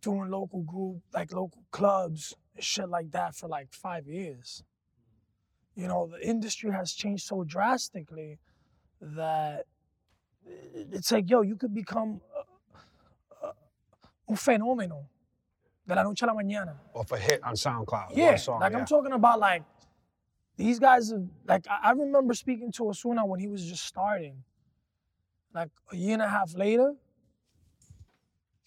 doing 0.00 0.30
local 0.30 0.62
group, 0.62 1.02
like 1.12 1.32
local 1.32 1.62
clubs 1.70 2.34
and 2.54 2.64
shit 2.64 2.88
like 2.88 3.10
that 3.12 3.34
for 3.34 3.48
like 3.48 3.72
five 3.72 4.06
years. 4.06 4.64
You 5.74 5.88
know, 5.88 6.08
the 6.08 6.26
industry 6.26 6.70
has 6.72 6.92
changed 6.92 7.26
so 7.26 7.44
drastically 7.44 8.38
that 9.00 9.66
it's 10.92 11.12
like, 11.12 11.28
yo, 11.28 11.42
you 11.42 11.56
could 11.56 11.74
become 11.74 12.20
uh, 12.36 13.46
uh, 13.46 13.52
un 14.28 14.36
fenómeno 14.36 15.04
de 15.86 15.94
la 15.94 16.02
noche 16.02 16.22
a 16.22 16.26
la 16.26 16.34
mañana. 16.34 16.74
Off 16.94 17.12
a 17.12 17.18
hit 17.18 17.42
on 17.44 17.54
SoundCloud. 17.54 18.16
Yeah, 18.16 18.36
song, 18.36 18.60
like 18.60 18.72
yeah. 18.72 18.78
I'm 18.78 18.86
talking 18.86 19.12
about 19.12 19.38
like 19.38 19.62
these 20.56 20.78
guys. 20.78 21.12
Are, 21.12 21.22
like 21.46 21.66
I, 21.68 21.90
I 21.90 21.92
remember 21.92 22.34
speaking 22.34 22.72
to 22.72 22.84
Ozuna 22.84 23.26
when 23.26 23.40
he 23.40 23.48
was 23.48 23.64
just 23.64 23.84
starting. 23.84 24.42
Like 25.54 25.70
a 25.92 25.96
year 25.96 26.14
and 26.14 26.22
a 26.22 26.28
half 26.28 26.54
later, 26.56 26.94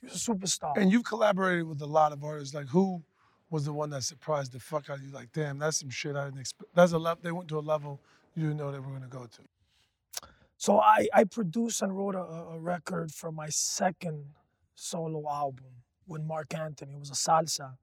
he 0.01 0.07
was 0.07 0.15
a 0.15 0.31
superstar. 0.31 0.75
And 0.75 0.91
you've 0.91 1.05
collaborated 1.05 1.67
with 1.67 1.81
a 1.81 1.85
lot 1.85 2.11
of 2.11 2.23
artists. 2.23 2.53
Like 2.53 2.67
who 2.67 3.03
was 3.49 3.65
the 3.65 3.73
one 3.73 3.89
that 3.91 4.03
surprised 4.03 4.51
the 4.51 4.59
fuck 4.59 4.89
out 4.89 4.97
of 4.97 5.03
you? 5.03 5.11
Like, 5.11 5.31
damn, 5.31 5.59
that's 5.59 5.79
some 5.79 5.89
shit 5.89 6.15
I 6.15 6.25
didn't 6.25 6.39
expect. 6.39 6.73
That's 6.75 6.91
a 6.91 6.97
level. 6.97 7.21
They 7.23 7.31
went 7.31 7.47
to 7.49 7.59
a 7.59 7.61
level 7.61 8.01
you 8.35 8.43
didn't 8.43 8.57
know 8.57 8.71
they 8.71 8.79
were 8.79 8.91
gonna 8.91 9.07
go 9.07 9.25
to. 9.25 10.27
So 10.57 10.79
I, 10.79 11.07
I 11.13 11.23
produced 11.25 11.81
and 11.81 11.95
wrote 11.95 12.15
a, 12.15 12.23
a 12.53 12.59
record 12.59 13.11
for 13.11 13.31
my 13.31 13.49
second 13.49 14.25
solo 14.75 15.29
album 15.29 15.83
with 16.07 16.23
Marc 16.23 16.53
Anthony. 16.53 16.93
It 16.93 16.99
was 16.99 17.09
a 17.09 17.13
salsa, 17.13 17.75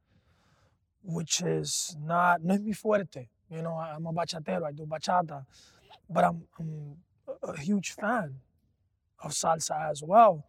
which 1.02 1.42
is 1.42 1.96
not 2.00 2.42
no 2.42 2.54
es 2.54 2.60
mi 2.60 2.72
fuerte. 2.72 3.28
You 3.50 3.62
know, 3.62 3.74
I'm 3.74 4.06
a 4.06 4.12
bachatero. 4.12 4.64
I 4.64 4.72
do 4.72 4.86
bachata, 4.86 5.44
but 6.08 6.24
I'm 6.24 6.42
I'm 6.58 6.96
a 7.42 7.58
huge 7.58 7.92
fan 7.92 8.36
of 9.22 9.32
salsa 9.32 9.90
as 9.90 10.02
well. 10.02 10.44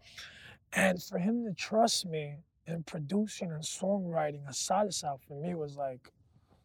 And 0.74 1.02
for 1.02 1.20
him 1.20 1.46
to 1.46 1.54
trust 1.54 2.06
me 2.06 2.38
in 2.66 2.84
producing 2.84 3.52
and 3.52 3.64
songwriting 3.64 4.48
a 4.48 4.52
salsa 4.52 5.20
for 5.28 5.42
me 5.42 5.54
was 5.56 5.76
like 5.76 6.12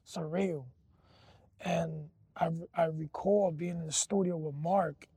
surreal. 0.06 0.64
And 1.60 2.08
I, 2.36 2.50
I 2.76 2.84
recall 2.86 3.50
being 3.50 3.78
in 3.78 3.86
the 3.86 3.92
studio 3.92 4.36
with 4.36 4.54
Marc, 4.54 5.08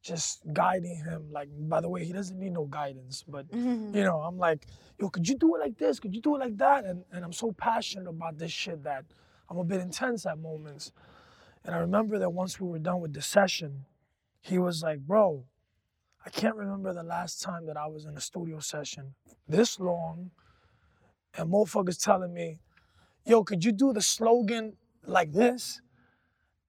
just 0.00 0.40
guiding 0.52 0.96
him. 0.96 1.26
Like, 1.30 1.48
by 1.52 1.80
the 1.80 1.88
way, 1.88 2.04
he 2.04 2.12
doesn't 2.12 2.38
need 2.38 2.52
no 2.52 2.64
guidance, 2.64 3.24
but 3.26 3.46
you 3.52 4.04
know, 4.04 4.20
I'm 4.20 4.38
like, 4.38 4.66
yo, 4.98 5.08
could 5.10 5.28
you 5.28 5.36
do 5.36 5.56
it 5.56 5.58
like 5.58 5.76
this? 5.76 6.00
Could 6.00 6.14
you 6.14 6.22
do 6.22 6.36
it 6.36 6.38
like 6.38 6.56
that? 6.58 6.84
And 6.84 7.04
and 7.12 7.24
I'm 7.24 7.32
so 7.32 7.52
passionate 7.52 8.08
about 8.08 8.38
this 8.38 8.52
shit 8.52 8.84
that 8.84 9.04
I'm 9.50 9.58
a 9.58 9.64
bit 9.64 9.80
intense 9.80 10.24
at 10.24 10.38
moments. 10.38 10.92
And 11.64 11.74
I 11.74 11.78
remember 11.78 12.18
that 12.20 12.30
once 12.30 12.60
we 12.60 12.68
were 12.68 12.78
done 12.78 13.00
with 13.00 13.12
the 13.12 13.20
session, 13.22 13.84
he 14.40 14.58
was 14.58 14.82
like, 14.82 15.00
bro, 15.00 15.44
I 16.28 16.30
can't 16.30 16.56
remember 16.56 16.92
the 16.92 17.02
last 17.02 17.40
time 17.40 17.64
that 17.68 17.78
I 17.78 17.86
was 17.86 18.04
in 18.04 18.14
a 18.14 18.20
studio 18.20 18.58
session 18.58 19.14
this 19.48 19.80
long, 19.80 20.30
and 21.34 21.50
motherfuckers 21.50 21.98
telling 21.98 22.34
me, 22.34 22.58
yo, 23.24 23.42
could 23.44 23.64
you 23.64 23.72
do 23.72 23.94
the 23.94 24.02
slogan 24.02 24.74
like 25.06 25.32
this? 25.32 25.80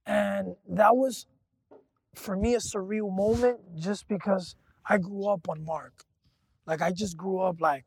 And 0.05 0.55
that 0.65 0.95
was, 0.95 1.25
for 2.15 2.37
me, 2.37 2.55
a 2.55 2.59
surreal 2.59 3.13
moment 3.13 3.59
just 3.77 4.07
because 4.07 4.55
I 4.85 4.97
grew 4.97 5.27
up 5.27 5.49
on 5.49 5.65
Marc. 5.65 6.05
Like, 6.65 6.81
I 6.81 6.93
just 6.93 7.17
grew 7.17 7.39
up 7.41 7.59
like, 7.59 7.83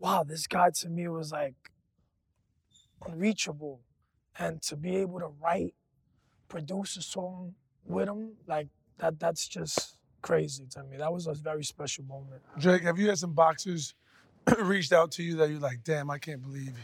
wow, 0.00 0.24
this 0.24 0.48
guy 0.48 0.70
to 0.80 0.88
me 0.88 1.06
was 1.06 1.30
like 1.30 1.54
unreachable. 3.06 3.82
And 4.36 4.60
to 4.62 4.74
be 4.74 4.96
able 4.96 5.20
to 5.20 5.30
write, 5.40 5.76
produce 6.48 6.96
a 6.96 7.02
song 7.02 7.54
with 7.84 8.08
him, 8.08 8.32
like, 8.48 8.66
that 8.98 9.20
that's 9.20 9.46
just 9.46 9.99
crazy 10.22 10.66
to 10.70 10.82
me. 10.84 10.96
That 10.98 11.12
was 11.12 11.26
a 11.26 11.34
very 11.34 11.64
special 11.64 12.04
moment. 12.04 12.42
Jake, 12.58 12.82
have 12.82 12.98
you 12.98 13.08
had 13.08 13.18
some 13.18 13.32
boxers 13.32 13.94
reached 14.58 14.92
out 14.92 15.10
to 15.12 15.22
you 15.22 15.36
that 15.36 15.50
you're 15.50 15.60
like, 15.60 15.82
damn, 15.84 16.10
I 16.10 16.18
can't 16.18 16.42
believe 16.42 16.74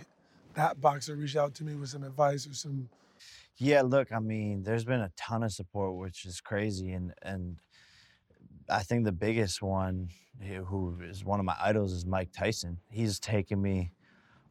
that 0.55 0.81
boxer 0.81 1.15
reached 1.17 1.37
out 1.37 1.55
to 1.57 1.65
me 1.65 1.75
with 1.75 1.91
some 1.91 2.03
advice 2.05 2.47
or 2.47 2.55
some 2.55 2.89
Yeah, 3.59 3.83
look, 3.83 4.13
I 4.13 4.19
mean, 4.21 4.63
there's 4.63 4.85
been 4.85 5.01
a 5.01 5.13
ton 5.17 5.43
of 5.43 5.53
support, 5.53 5.97
which 5.97 6.25
is 6.27 6.41
crazy, 6.41 6.93
and 6.93 7.13
and 7.23 7.61
I 8.69 8.83
think 8.83 9.05
the 9.05 9.13
biggest 9.13 9.63
one, 9.63 10.09
who- 10.41 10.65
who 10.65 11.01
is 11.03 11.25
one 11.25 11.39
of 11.41 11.47
my 11.47 11.57
idols, 11.61 11.93
is 11.93 12.05
Mike 12.05 12.33
Tyson. 12.33 12.81
He's 12.91 13.21
taken 13.21 13.63
me 13.63 13.93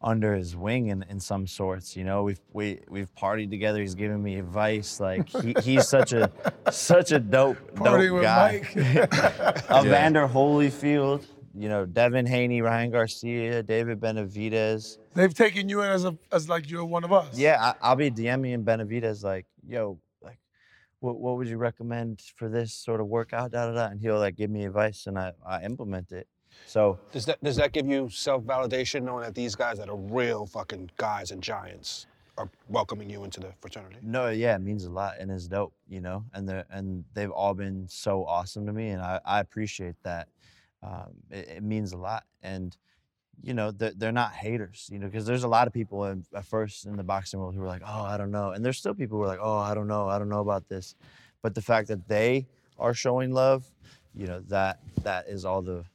under 0.06 0.36
his 0.36 0.56
wing 0.56 0.88
in, 0.88 1.04
in 1.10 1.20
some 1.20 1.48
sorts. 1.48 1.98
You 1.98 2.06
know, 2.06 2.24
we've 2.24 2.40
we 2.54 2.80
we've 2.88 3.14
partied 3.16 3.50
together. 3.50 3.82
He's 3.82 3.96
given 3.96 4.22
me 4.22 4.38
advice. 4.38 5.00
Like 5.00 5.28
he, 5.28 5.56
he's 5.64 5.88
such 5.88 6.14
a 6.14 6.32
such 6.72 7.12
a 7.12 7.20
dope 7.20 7.58
Party 7.76 8.06
dope 8.08 8.14
with 8.14 8.24
guy. 8.24 8.62
Mike. 8.76 8.76
Evander 9.86 10.28
Holyfield, 10.28 11.26
you 11.56 11.68
know, 11.68 11.86
Devin 11.86 12.28
Haney, 12.28 12.62
Ryan 12.62 12.92
Garcia, 12.92 13.64
David 13.64 14.00
Benavidez. 14.00 15.00
They've 15.16 15.34
taken 15.34 15.68
you 15.68 15.82
in 15.82 15.90
as 15.90 16.06
a 16.06 16.16
as 16.32 16.48
like 16.48 16.70
you're 16.70 16.86
one 16.86 17.04
of 17.04 17.12
us. 17.12 17.38
Yeah, 17.38 17.58
I, 17.60 17.90
I'll 17.90 17.96
be 17.96 18.12
DMing 18.12 18.64
Benavidez 18.64 19.24
like, 19.24 19.48
yo, 19.68 20.00
like, 20.22 20.38
what, 21.00 21.18
what 21.18 21.38
would 21.38 21.48
you 21.48 21.58
recommend 21.58 22.22
for 22.36 22.48
this 22.48 22.74
sort 22.74 23.02
of 23.02 23.08
workout? 23.08 23.52
Da 23.52 23.66
da 23.66 23.74
da, 23.74 23.86
and 23.88 24.00
he'll 24.00 24.20
like 24.20 24.36
give 24.36 24.52
me 24.52 24.66
advice, 24.66 25.08
and 25.08 25.18
I, 25.18 25.32
I 25.46 25.64
implement 25.64 26.12
it. 26.12 26.28
So 26.66 27.00
Does 27.12 27.26
that 27.26 27.44
does 27.44 27.56
that 27.58 27.72
give 27.72 27.88
you 27.88 28.10
self 28.10 28.44
validation 28.44 29.04
knowing 29.04 29.24
that 29.24 29.36
these 29.36 29.56
guys 29.56 29.78
that 29.78 29.90
are 29.90 29.96
real 29.96 30.46
fucking 30.46 30.92
guys 30.98 31.32
and 31.32 31.42
giants 31.42 32.08
are 32.38 32.50
welcoming 32.68 33.10
you 33.10 33.24
into 33.24 33.40
the 33.40 33.54
fraternity? 33.62 33.98
no, 34.02 34.30
yeah, 34.30 34.56
it 34.56 34.62
means 34.62 34.84
a 34.86 34.92
lot, 34.92 35.14
and 35.20 35.32
it's 35.32 35.48
dope, 35.48 35.74
you 35.88 36.02
know. 36.02 36.26
And 36.34 36.48
they 36.50 36.64
and 36.70 37.06
they've 37.14 37.32
all 37.32 37.54
been 37.54 37.88
so 37.88 38.26
awesome 38.26 38.66
to 38.66 38.74
me, 38.74 38.90
and 38.90 39.02
I, 39.02 39.20
I 39.26 39.40
appreciate 39.40 39.96
that. 40.04 40.28
Um, 40.84 41.14
it, 41.32 41.48
it 41.58 41.64
means 41.64 41.94
a 41.94 41.98
lot, 41.98 42.26
and 42.44 42.76
you 43.42 43.54
know 43.54 43.72
they're, 43.72 43.94
they're 43.96 44.12
not 44.12 44.34
haters, 44.34 44.90
you 44.92 45.00
know, 45.00 45.08
because 45.08 45.26
there's 45.26 45.44
a 45.44 45.48
lot 45.48 45.68
of 45.68 45.74
people 45.74 46.06
in, 46.06 46.26
at 46.36 46.46
first 46.46 46.86
in 46.86 46.96
the 46.98 47.04
boxing 47.04 47.40
world 47.40 47.56
who 47.56 47.62
were 47.62 47.68
like, 47.68 47.84
oh, 47.86 48.04
I 48.04 48.18
don't 48.18 48.32
know, 48.32 48.52
and 48.52 48.64
there's 48.66 48.78
still 48.78 48.94
people 48.94 49.18
who 49.18 49.24
are 49.24 49.28
like, 49.28 49.40
oh, 49.42 49.58
I 49.58 49.74
don't 49.74 49.88
know, 49.88 50.10
I 50.10 50.20
don't 50.20 50.30
know 50.30 50.42
about 50.42 50.68
this, 50.68 50.96
but 51.42 51.56
the 51.56 51.62
fact 51.62 51.88
that 51.88 52.08
they 52.08 52.48
are 52.78 52.94
showing 52.94 53.32
love, 53.32 53.66
you 54.14 54.28
know, 54.28 54.42
that 54.50 54.80
that 55.04 55.28
is 55.28 55.46
all 55.46 55.62
the 55.62 55.86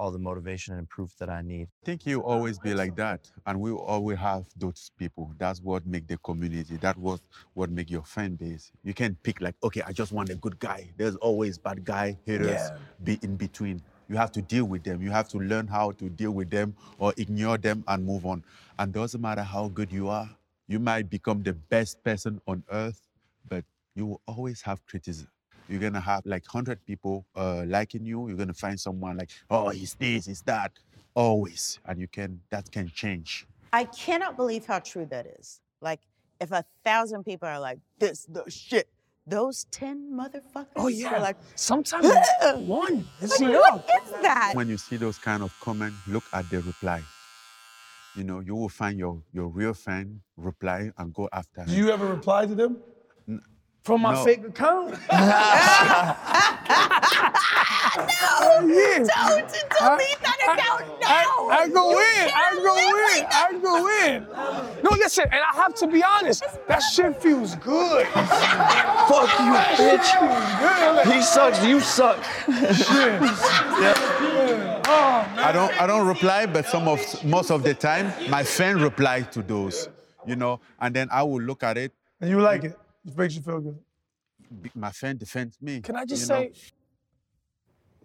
all 0.00 0.10
the 0.10 0.18
motivation 0.18 0.74
and 0.78 0.88
proof 0.88 1.10
that 1.18 1.28
I 1.28 1.42
need. 1.42 1.68
I 1.82 1.86
think 1.86 2.06
you 2.06 2.22
always 2.22 2.58
be 2.58 2.72
like 2.74 2.96
that, 2.96 3.20
and 3.46 3.60
we 3.60 3.70
always 3.70 4.18
have 4.18 4.46
those 4.56 4.90
people. 4.98 5.32
That's 5.38 5.60
what 5.60 5.86
make 5.86 6.06
the 6.08 6.16
community. 6.18 6.78
That 6.78 6.96
was 6.96 7.20
what 7.52 7.70
make 7.70 7.90
your 7.90 8.02
fan 8.02 8.36
base. 8.36 8.72
You 8.82 8.94
can't 8.94 9.22
pick 9.22 9.40
like, 9.42 9.56
okay, 9.62 9.82
I 9.86 9.92
just 9.92 10.12
want 10.12 10.30
a 10.30 10.34
good 10.36 10.58
guy. 10.58 10.90
There's 10.96 11.16
always 11.16 11.58
bad 11.58 11.84
guy 11.84 12.18
haters 12.26 12.46
Yeah. 12.72 12.78
be 13.04 13.18
in 13.22 13.36
between. 13.36 13.82
You 14.08 14.16
have 14.16 14.32
to 14.32 14.42
deal 14.42 14.64
with 14.64 14.82
them. 14.84 15.02
You 15.02 15.10
have 15.10 15.28
to 15.28 15.38
learn 15.38 15.66
how 15.68 15.92
to 15.92 16.08
deal 16.08 16.32
with 16.32 16.50
them 16.50 16.74
or 16.98 17.12
ignore 17.18 17.58
them 17.58 17.84
and 17.86 18.04
move 18.04 18.24
on. 18.26 18.42
And 18.78 18.92
doesn't 18.92 19.20
matter 19.20 19.42
how 19.42 19.68
good 19.68 19.92
you 19.92 20.08
are, 20.08 20.28
you 20.66 20.78
might 20.80 21.10
become 21.10 21.42
the 21.42 21.52
best 21.52 22.02
person 22.02 22.40
on 22.46 22.64
earth, 22.72 23.00
but 23.48 23.64
you 23.94 24.06
will 24.06 24.20
always 24.26 24.62
have 24.62 24.84
criticism. 24.86 25.28
You're 25.70 25.80
gonna 25.80 26.00
have 26.00 26.26
like 26.26 26.44
hundred 26.46 26.84
people 26.84 27.24
uh, 27.36 27.62
liking 27.66 28.04
you. 28.04 28.28
You're 28.28 28.36
gonna 28.36 28.52
find 28.52 28.78
someone 28.78 29.16
like, 29.16 29.30
oh, 29.50 29.68
he's 29.68 29.94
this, 29.94 30.26
he's 30.26 30.42
that, 30.42 30.72
always, 31.14 31.78
and 31.86 32.00
you 32.00 32.08
can 32.08 32.40
that 32.50 32.70
can 32.72 32.88
change. 32.92 33.46
I 33.72 33.84
cannot 33.84 34.36
believe 34.36 34.66
how 34.66 34.80
true 34.80 35.06
that 35.06 35.26
is. 35.38 35.60
Like, 35.80 36.00
if 36.40 36.50
a 36.50 36.64
thousand 36.84 37.22
people 37.24 37.48
are 37.48 37.60
like, 37.60 37.78
this 38.00 38.26
the 38.28 38.42
shit, 38.50 38.88
those 39.28 39.64
10 39.70 40.10
motherfuckers 40.12 40.66
Oh 40.74 40.86
are 40.86 40.90
yeah. 40.90 41.18
like, 41.20 41.36
sometimes 41.54 42.08
one 42.56 43.06
is 43.22 43.30
like, 43.40 43.50
enough. 43.50 43.86
what 43.86 44.02
is 44.02 44.10
that? 44.22 44.52
When 44.54 44.68
you 44.68 44.76
see 44.76 44.96
those 44.96 45.18
kind 45.18 45.42
of 45.44 45.54
comment, 45.60 45.94
look 46.08 46.24
at 46.32 46.50
the 46.50 46.60
reply. 46.62 47.00
You 48.16 48.24
know, 48.24 48.40
you 48.40 48.56
will 48.56 48.68
find 48.68 48.98
your 48.98 49.22
your 49.32 49.46
real 49.46 49.72
fan 49.72 50.20
reply 50.36 50.90
and 50.98 51.14
go 51.14 51.28
after 51.32 51.64
Do 51.64 51.70
him. 51.72 51.78
you 51.84 51.90
ever 51.92 52.06
reply 52.08 52.46
to 52.46 52.54
them? 52.56 52.78
From 53.82 54.02
my 54.02 54.12
No. 54.14 54.24
fake 54.24 54.44
account. 54.46 54.90
no, 54.90 54.96
yeah. 58.66 58.98
don't 58.98 59.48
delete 59.48 60.20
that 60.20 60.38
account 60.44 60.84
now. 61.00 61.08
I, 61.08 61.58
I 61.62 61.68
go 61.68 61.90
You 61.90 61.98
in. 61.98 62.30
I 62.34 62.60
go 62.62 62.76
in. 62.76 62.92
like. 63.08 63.34
I 63.34 63.58
go 63.60 63.74
in. 64.06 64.26
No, 64.84 64.90
listen, 64.90 65.24
and 65.24 65.40
I 65.40 65.56
have 65.56 65.74
to 65.76 65.86
be 65.86 66.02
honest. 66.04 66.44
That 66.68 66.80
shit 66.80 67.20
feels 67.22 67.54
good. 67.56 68.06
Fuck 68.08 69.30
you, 69.40 69.54
bitch. 69.80 71.12
He 71.12 71.22
sucks. 71.22 71.64
You 71.64 71.80
suck. 71.80 72.18
Oh, 74.92 75.26
I 75.36 75.52
don't 75.52 75.72
I 75.80 75.86
don't 75.86 76.06
reply, 76.06 76.46
but 76.46 76.66
some 76.66 76.86
of 76.88 77.00
most 77.24 77.50
of 77.50 77.62
the 77.62 77.74
time 77.74 78.12
my 78.28 78.42
friend 78.44 78.80
reply 78.82 79.22
to 79.22 79.42
those. 79.42 79.88
You 80.26 80.36
know, 80.36 80.60
and 80.80 80.94
then 80.94 81.08
I 81.10 81.22
will 81.22 81.40
look 81.40 81.62
at 81.62 81.78
it. 81.78 81.92
And 82.20 82.28
you 82.28 82.40
like 82.42 82.64
it. 82.64 82.78
It 83.06 83.16
makes 83.16 83.34
you 83.36 83.42
feel 83.42 83.60
good. 83.60 83.78
be- 84.62 84.70
My 84.74 84.90
fan 84.90 85.16
defends 85.16 85.56
me. 85.60 85.80
Can 85.80 85.96
I 85.96 86.04
just 86.04 86.22
you 86.28 86.34
know? 86.34 86.40
say, 86.42 86.52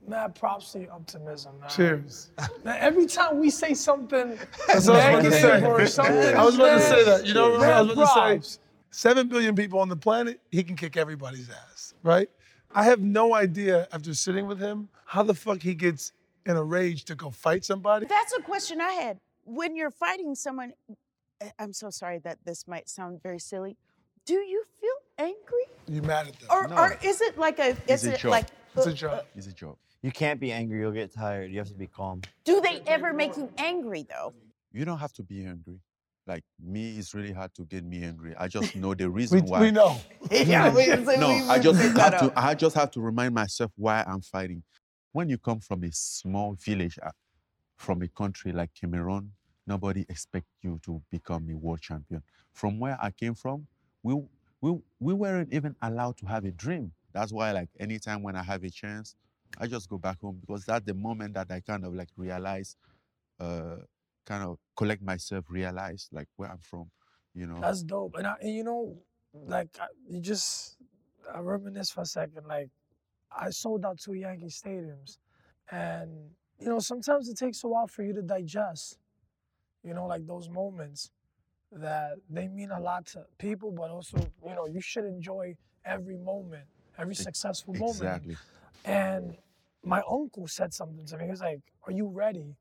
mad 0.07 0.35
props 0.35 0.71
to 0.73 0.79
your 0.81 0.91
optimism, 0.93 1.59
man. 1.59 1.69
Cheers. 1.69 2.31
Now, 2.63 2.75
every 2.79 3.05
time 3.05 3.39
we 3.39 3.49
say 3.49 3.73
something 3.73 4.37
That's 4.67 4.87
what 4.87 4.95
I 5.01 5.15
was 5.15 5.19
about 5.19 5.23
to 5.23 5.29
negative 5.29 5.33
say. 5.61 5.65
or 5.65 5.87
something, 5.87 6.35
I 6.35 6.43
was 6.45 6.55
about 6.55 6.73
to 6.75 6.81
say 6.81 7.03
that. 7.05 7.25
You 7.25 7.33
know 7.33 7.51
what 7.51 7.61
I 7.63 7.81
was 7.81 7.87
mad 7.89 7.97
about 7.97 8.01
to 8.01 8.07
say? 8.07 8.35
props. 8.35 8.59
Seven 8.91 9.27
billion 9.27 9.55
people 9.55 9.79
on 9.79 9.89
the 9.89 9.95
planet, 9.97 10.39
he 10.51 10.63
can 10.63 10.75
kick 10.77 10.95
everybody's 10.95 11.49
ass, 11.49 11.93
right? 12.01 12.29
I 12.73 12.83
have 12.85 13.01
no 13.01 13.35
idea 13.35 13.87
after 13.91 14.13
sitting 14.13 14.47
with 14.47 14.59
him 14.59 14.89
how 15.05 15.23
the 15.23 15.33
fuck 15.33 15.61
he 15.61 15.75
gets 15.75 16.13
in 16.45 16.55
a 16.55 16.63
rage 16.63 17.03
to 17.05 17.15
go 17.15 17.29
fight 17.29 17.65
somebody. 17.65 18.05
That's 18.05 18.33
a 18.37 18.41
question 18.41 18.79
I 18.79 18.93
had. 18.93 19.19
When 19.43 19.75
you're 19.75 19.91
fighting 19.91 20.33
someone, 20.35 20.73
eh, 21.41 21.49
I'm 21.59 21.73
so 21.73 21.89
sorry 21.89 22.19
that 22.19 22.39
this 22.45 22.67
might 22.67 22.87
sound 22.89 23.21
very 23.21 23.39
silly. 23.39 23.77
Do 24.25 24.33
you 24.33 24.63
feel 24.81 24.97
angry? 25.19 25.65
You 25.87 26.01
mad 26.01 26.27
at 26.27 26.39
them? 26.39 26.47
Or, 26.49 26.67
No. 26.67 26.75
or 26.77 26.97
is 27.03 27.21
it 27.21 27.37
like 27.37 27.59
a, 27.59 27.69
It's 27.87 28.03
is 28.03 28.05
a 28.07 28.13
it 28.15 28.19
joke. 28.19 28.31
like, 28.31 28.47
It's 28.75 28.87
a 28.87 28.89
uh, 28.89 28.93
job. 28.93 29.25
It's 29.35 29.47
a 29.47 29.53
job. 29.53 29.77
You 30.01 30.11
can't 30.11 30.39
be 30.39 30.51
angry, 30.51 30.79
you'll 30.79 30.91
get 30.91 31.13
tired. 31.13 31.51
You 31.51 31.59
have 31.59 31.67
to 31.69 31.73
be 31.75 31.87
calm. 31.87 32.21
do 32.43 32.61
they 32.61 32.81
ever 32.87 33.13
make 33.13 33.37
you 33.37 33.49
angry 33.57 34.05
though? 34.09 34.33
You 34.71 34.85
don't 34.85 34.99
have 34.99 35.13
to 35.13 35.23
be 35.23 35.45
angry. 35.45 35.79
Like 36.27 36.43
me, 36.59 36.97
it's 36.97 37.13
really 37.13 37.31
hard 37.31 37.53
to 37.55 37.65
get 37.65 37.83
me 37.83 38.03
angry. 38.03 38.35
I 38.35 38.47
just 38.47 38.75
know 38.75 38.93
the 38.95 39.05
We, 39.11 39.21
reason 39.21 39.45
why. 39.45 39.59
we 39.61 39.71
know. 39.71 39.97
yeah, 40.31 40.73
we, 40.73 40.85
so 40.85 41.15
no, 41.19 41.29
we- 41.29 41.49
I 41.49 41.59
just 41.59 41.79
picked 41.79 41.97
have 41.97 42.19
to. 42.19 42.33
I 42.35 42.55
just 42.55 42.75
have 42.75 42.89
to 42.91 43.01
remind 43.01 43.33
myself 43.35 43.71
why 43.75 44.03
I'm 44.07 44.21
fighting. 44.21 44.63
When 45.11 45.29
you 45.29 45.37
come 45.37 45.59
from 45.59 45.83
a 45.83 45.91
small 45.91 46.53
village, 46.55 46.97
uh, 47.01 47.11
from 47.77 48.01
a 48.01 48.07
country 48.07 48.51
like 48.51 48.71
Cameroon, 48.79 49.31
nobody 49.67 50.03
expects 50.09 50.49
you 50.61 50.79
to 50.85 51.01
become 51.11 51.47
a 51.51 51.55
world 51.55 51.81
champion. 51.81 52.23
From 52.53 52.79
where 52.79 52.97
I 52.99 53.11
came 53.11 53.35
from, 53.35 53.67
we 54.05 54.21
we 54.61 54.77
we 54.99 55.13
weren't 55.13 55.51
even 55.51 55.75
allowed 55.81 56.17
to 56.17 56.27
have 56.27 56.45
a 56.45 56.51
dream. 56.51 56.91
That's 57.11 57.31
why, 57.31 57.51
like, 57.53 57.69
anytime 57.79 58.21
when 58.21 58.35
I 58.35 58.43
have 58.43 58.63
a 58.63 58.69
chance, 58.69 59.15
I 59.57 59.67
just 59.67 59.89
go 59.89 59.97
back 59.97 60.21
home 60.21 60.37
because 60.41 60.65
that's 60.65 60.85
the 60.85 60.93
moment 60.93 61.33
that 61.33 61.47
I 61.49 61.59
kind 61.61 61.85
of 61.85 61.95
like 61.95 62.09
realize, 62.15 62.75
uh, 63.39 63.77
kind 64.25 64.43
of 64.43 64.59
collect 64.75 65.01
myself, 65.01 65.45
realize 65.49 66.07
like 66.11 66.27
where 66.35 66.51
I'm 66.51 66.59
from. 66.59 66.91
You 67.33 67.47
know. 67.47 67.59
That's 67.59 67.83
dope. 67.83 68.15
And, 68.15 68.27
I, 68.27 68.35
and 68.41 68.53
you 68.53 68.63
know, 68.63 68.95
like 69.33 69.69
you 70.07 70.21
just, 70.21 70.77
I 71.33 71.39
reminisce 71.39 71.89
for 71.89 72.01
a 72.01 72.05
second. 72.05 72.45
Like 72.47 72.69
I 73.35 73.49
sold 73.49 73.85
out 73.85 73.97
two 73.99 74.13
Yankee 74.13 74.45
stadiums, 74.47 75.17
and 75.71 76.11
you 76.59 76.69
know 76.69 76.79
sometimes 76.79 77.27
it 77.27 77.37
takes 77.37 77.63
a 77.63 77.67
while 77.67 77.87
for 77.87 78.03
you 78.03 78.13
to 78.13 78.21
digest. 78.21 78.99
You 79.83 79.95
know, 79.95 80.05
like 80.05 80.27
those 80.27 80.47
moments 80.47 81.11
that 81.75 82.13
they 82.29 82.47
mean 82.47 82.71
a 82.71 82.79
lot 82.79 83.05
to 83.07 83.25
people, 83.37 83.71
but 83.71 83.89
also 83.91 84.17
you 84.45 84.55
know 84.55 84.65
you 84.67 84.81
should 84.81 85.05
enjoy 85.05 85.55
every 85.85 86.17
moment, 86.17 86.65
every 86.97 87.15
successful 87.15 87.73
moment. 87.73 87.95
Exactly. 87.97 88.37
And 88.85 89.35
my 89.83 90.01
uncle 90.09 90.47
said 90.47 90.73
something 90.73 91.05
to 91.05 91.17
me. 91.17 91.25
He 91.25 91.31
was 91.31 91.41
like, 91.41 91.61
Are 91.85 91.91
you 91.91 92.07
ready? 92.07 92.55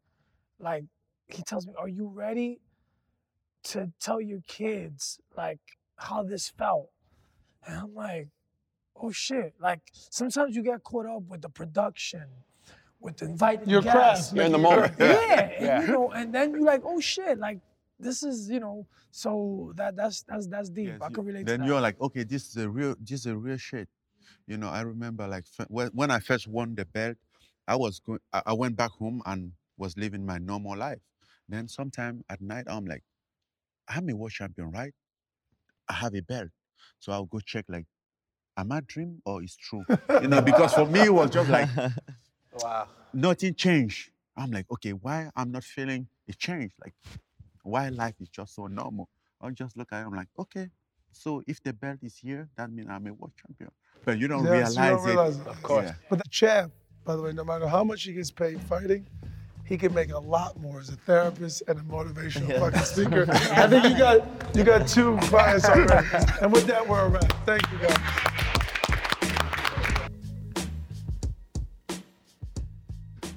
Like, 0.59 0.85
he 1.29 1.43
tells 1.43 1.67
me, 1.67 1.75
Are 1.79 1.89
you 1.89 2.07
ready 2.09 2.61
to 3.65 3.91
tell 4.01 4.21
your 4.21 4.41
kids, 4.47 5.19
like, 5.37 5.61
how 5.97 6.23
this 6.23 6.51
felt? 6.51 6.91
And 7.67 7.79
I'm 7.79 7.95
like, 7.95 8.29
Oh 8.97 9.11
shit. 9.11 9.55
Like, 9.61 9.81
sometimes 10.11 10.55
you 10.55 10.63
get 10.63 10.83
caught 10.83 11.07
up 11.07 11.23
with 11.29 11.43
the 11.43 11.49
production, 11.49 12.25
with 13.01 13.23
inviting 13.23 13.69
Your 13.69 13.83
guests. 13.83 14.31
craft. 14.31 14.37
You're 14.37 14.45
in 14.47 14.53
the 14.53 14.59
moment. 14.59 14.99
work. 14.99 14.99
Yeah, 15.61 15.79
and, 15.81 15.87
you 15.87 15.93
know, 15.93 16.11
and 16.13 16.35
then 16.35 16.53
you're 16.53 16.63
like, 16.65 16.83
oh 16.85 17.01
shit, 17.01 17.39
like 17.39 17.59
this 17.99 18.23
is, 18.23 18.51
you 18.51 18.61
know, 18.61 18.87
so 19.11 19.73
that 19.77 19.97
that's 19.97 20.23
that's 20.23 20.47
that's 20.47 20.69
deep. 20.69 20.87
Yes, 20.89 21.03
I 21.03 21.09
can 21.11 21.25
relate 21.25 21.47
then 21.47 21.65
you're 21.65 21.81
like, 21.81 22.01
okay, 22.01 22.25
this 22.25 22.49
is 22.49 22.57
a 22.57 22.69
real, 22.69 22.95
this 23.01 23.21
is 23.21 23.27
a 23.27 23.37
real 23.37 23.57
shit. 23.57 23.89
You 24.47 24.57
know, 24.57 24.69
I 24.69 24.83
remember 24.83 25.27
like 25.27 25.45
when, 25.69 26.11
I 26.11 26.19
first 26.19 26.47
won 26.47 26.75
the 26.75 26.85
belt, 26.85 27.17
I 27.67 27.77
was 27.77 28.01
going, 28.01 28.21
I, 28.33 28.53
went 28.53 28.77
back 28.77 28.91
home 28.91 29.23
and 29.25 29.53
was 29.79 29.97
living 29.97 30.27
my 30.27 30.39
normal 30.39 30.77
life. 30.77 30.99
Then 31.49 31.69
sometime 31.69 32.25
at 32.29 32.41
night, 32.41 32.65
I'm 32.67 32.85
like, 32.85 33.03
I'm 33.89 34.09
a 34.09 34.17
world 34.17 34.33
champion, 34.33 34.71
right? 34.71 34.93
I 35.89 35.95
have 35.95 36.15
a 36.15 36.21
belt, 36.21 36.49
so 36.99 37.13
I'll 37.13 37.27
go 37.27 37.41
check 37.41 37.67
like, 37.69 37.87
am 38.57 38.73
I 38.73 38.81
dream 38.87 39.23
or 39.25 39.43
it's 39.43 39.57
true? 39.57 39.85
you 40.21 40.29
know, 40.29 40.41
because 40.41 40.75
for 40.75 40.87
me 40.87 41.05
it 41.05 41.13
was 41.13 41.31
just 41.31 41.51
like 41.51 41.69
Wow. 42.53 42.89
nothing 43.13 43.55
changed. 43.55 44.11
I'm 44.37 44.51
like, 44.51 44.67
okay, 44.71 44.93
why 44.93 45.31
I'm 45.37 45.53
not 45.53 45.65
feeling 45.65 46.09
a 46.29 46.33
change? 46.33 46.73
Like, 46.83 46.95
why 47.65 47.89
life 47.89 48.15
is 48.21 48.29
just 48.29 48.55
so 48.55 48.67
normal? 48.69 49.09
I 49.41 49.51
just 49.51 49.77
look 49.77 49.89
at 49.93 50.03
it, 50.03 50.07
I'm 50.07 50.15
like, 50.15 50.29
okay, 50.39 50.69
so 51.13 51.43
if 51.47 51.63
the 51.63 51.73
belt 51.73 51.99
is 52.03 52.17
here, 52.17 52.49
that 52.57 52.71
means 52.73 52.89
I'm 52.91 53.07
a 53.07 53.13
world 53.13 53.33
champion. 53.41 53.71
But 54.05 54.19
you 54.19 54.29
don't 54.29 54.45
Yes, 54.45 54.77
you 54.77 54.83
realize 54.83 55.01
don't 55.03 55.09
it. 55.09 55.11
realize 55.11 55.39
it. 55.41 55.47
Of 55.47 55.63
course. 55.63 55.87
Yeah. 55.87 55.95
But 56.09 56.19
the 56.23 56.29
champ, 56.31 56.73
by 57.05 57.17
the 57.17 57.23
way, 57.23 57.33
no 57.33 57.45
matter 57.45 57.67
how 57.67 57.83
much 57.85 58.03
he 58.05 58.13
gets 58.13 58.31
paid 58.31 58.61
fighting, 58.63 59.07
he 59.67 59.77
can 59.79 59.95
make 59.95 60.11
a 60.13 60.19
lot 60.19 60.61
more 60.61 60.79
as 60.81 60.91
a 60.91 60.97
therapist 60.97 61.63
and 61.69 61.79
a 61.79 61.83
motivational 61.83 62.49
Yeah. 62.49 62.61
fucking 62.61 62.81
speaker. 62.81 63.27
I 63.31 63.67
think 63.67 63.85
you 63.85 63.97
got 63.99 64.57
you 64.57 64.63
got 64.65 64.87
two 64.87 65.17
clients 65.23 65.65
already. 65.67 66.07
And 66.43 66.53
with 66.53 66.67
that, 66.67 66.87
we're 66.87 67.07
around. 67.09 67.33
Thank 67.47 67.63
you, 67.73 67.79
guys. 67.79 67.99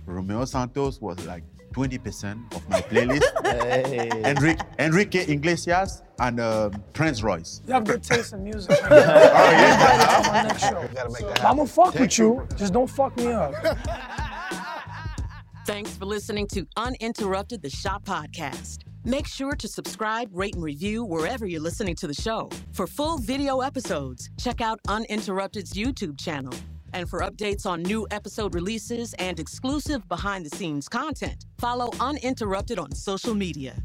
Romeo 0.05 0.45
Santos 0.45 1.01
was 1.01 1.25
like 1.25 1.43
20% 1.77 2.55
of 2.55 2.69
my 2.69 2.81
playlist. 2.81 3.23
Hey. 3.67 4.09
Enrique, 4.23 4.63
Enrique 4.79 5.31
Iglesias 5.31 6.01
and 6.19 6.39
um, 6.39 6.71
Prince 6.93 7.21
Royce. 7.21 7.61
You 7.67 7.73
have 7.73 7.83
good 7.83 8.03
taste 8.03 8.33
in 8.33 8.43
music. 8.43 8.71
oh, 8.83 8.95
yeah. 8.95 10.21
on 10.25 10.31
my 10.31 10.43
next 10.43 10.61
show. 10.61 10.87
Gotta 10.93 11.09
make 11.09 11.21
that 11.21 11.45
I'm 11.45 11.57
gonna 11.57 11.57
happen. 11.61 11.67
fuck 11.67 11.93
with 11.95 12.17
you. 12.17 12.47
Just 12.55 12.73
don't 12.73 12.89
fuck 12.89 13.15
me 13.17 13.31
up. 13.31 13.53
Thanks 15.65 15.95
for 15.97 16.05
listening 16.05 16.47
to 16.53 16.65
Uninterrupted 16.77 17.61
the 17.61 17.69
Shop 17.69 18.05
Podcast. 18.05 18.79
Make 19.03 19.27
sure 19.27 19.53
to 19.55 19.67
subscribe, 19.67 20.29
rate, 20.33 20.55
and 20.55 20.63
review 20.63 21.03
wherever 21.03 21.45
you're 21.45 21.61
listening 21.61 21.95
to 21.95 22.07
the 22.07 22.13
show. 22.13 22.49
For 22.73 22.87
full 22.87 23.17
video 23.17 23.59
episodes, 23.61 24.29
check 24.39 24.61
out 24.61 24.79
Uninterrupted's 24.87 25.73
YouTube 25.73 26.19
channel. 26.19 26.53
And 26.93 27.09
for 27.09 27.21
updates 27.21 27.65
on 27.65 27.83
new 27.83 28.07
episode 28.11 28.55
releases 28.55 29.13
and 29.15 29.39
exclusive 29.39 30.07
behind 30.07 30.45
the 30.45 30.55
scenes 30.55 30.87
content, 30.89 31.45
follow 31.57 31.91
Uninterrupted 31.99 32.79
on 32.79 32.93
social 32.93 33.35
media. 33.35 33.75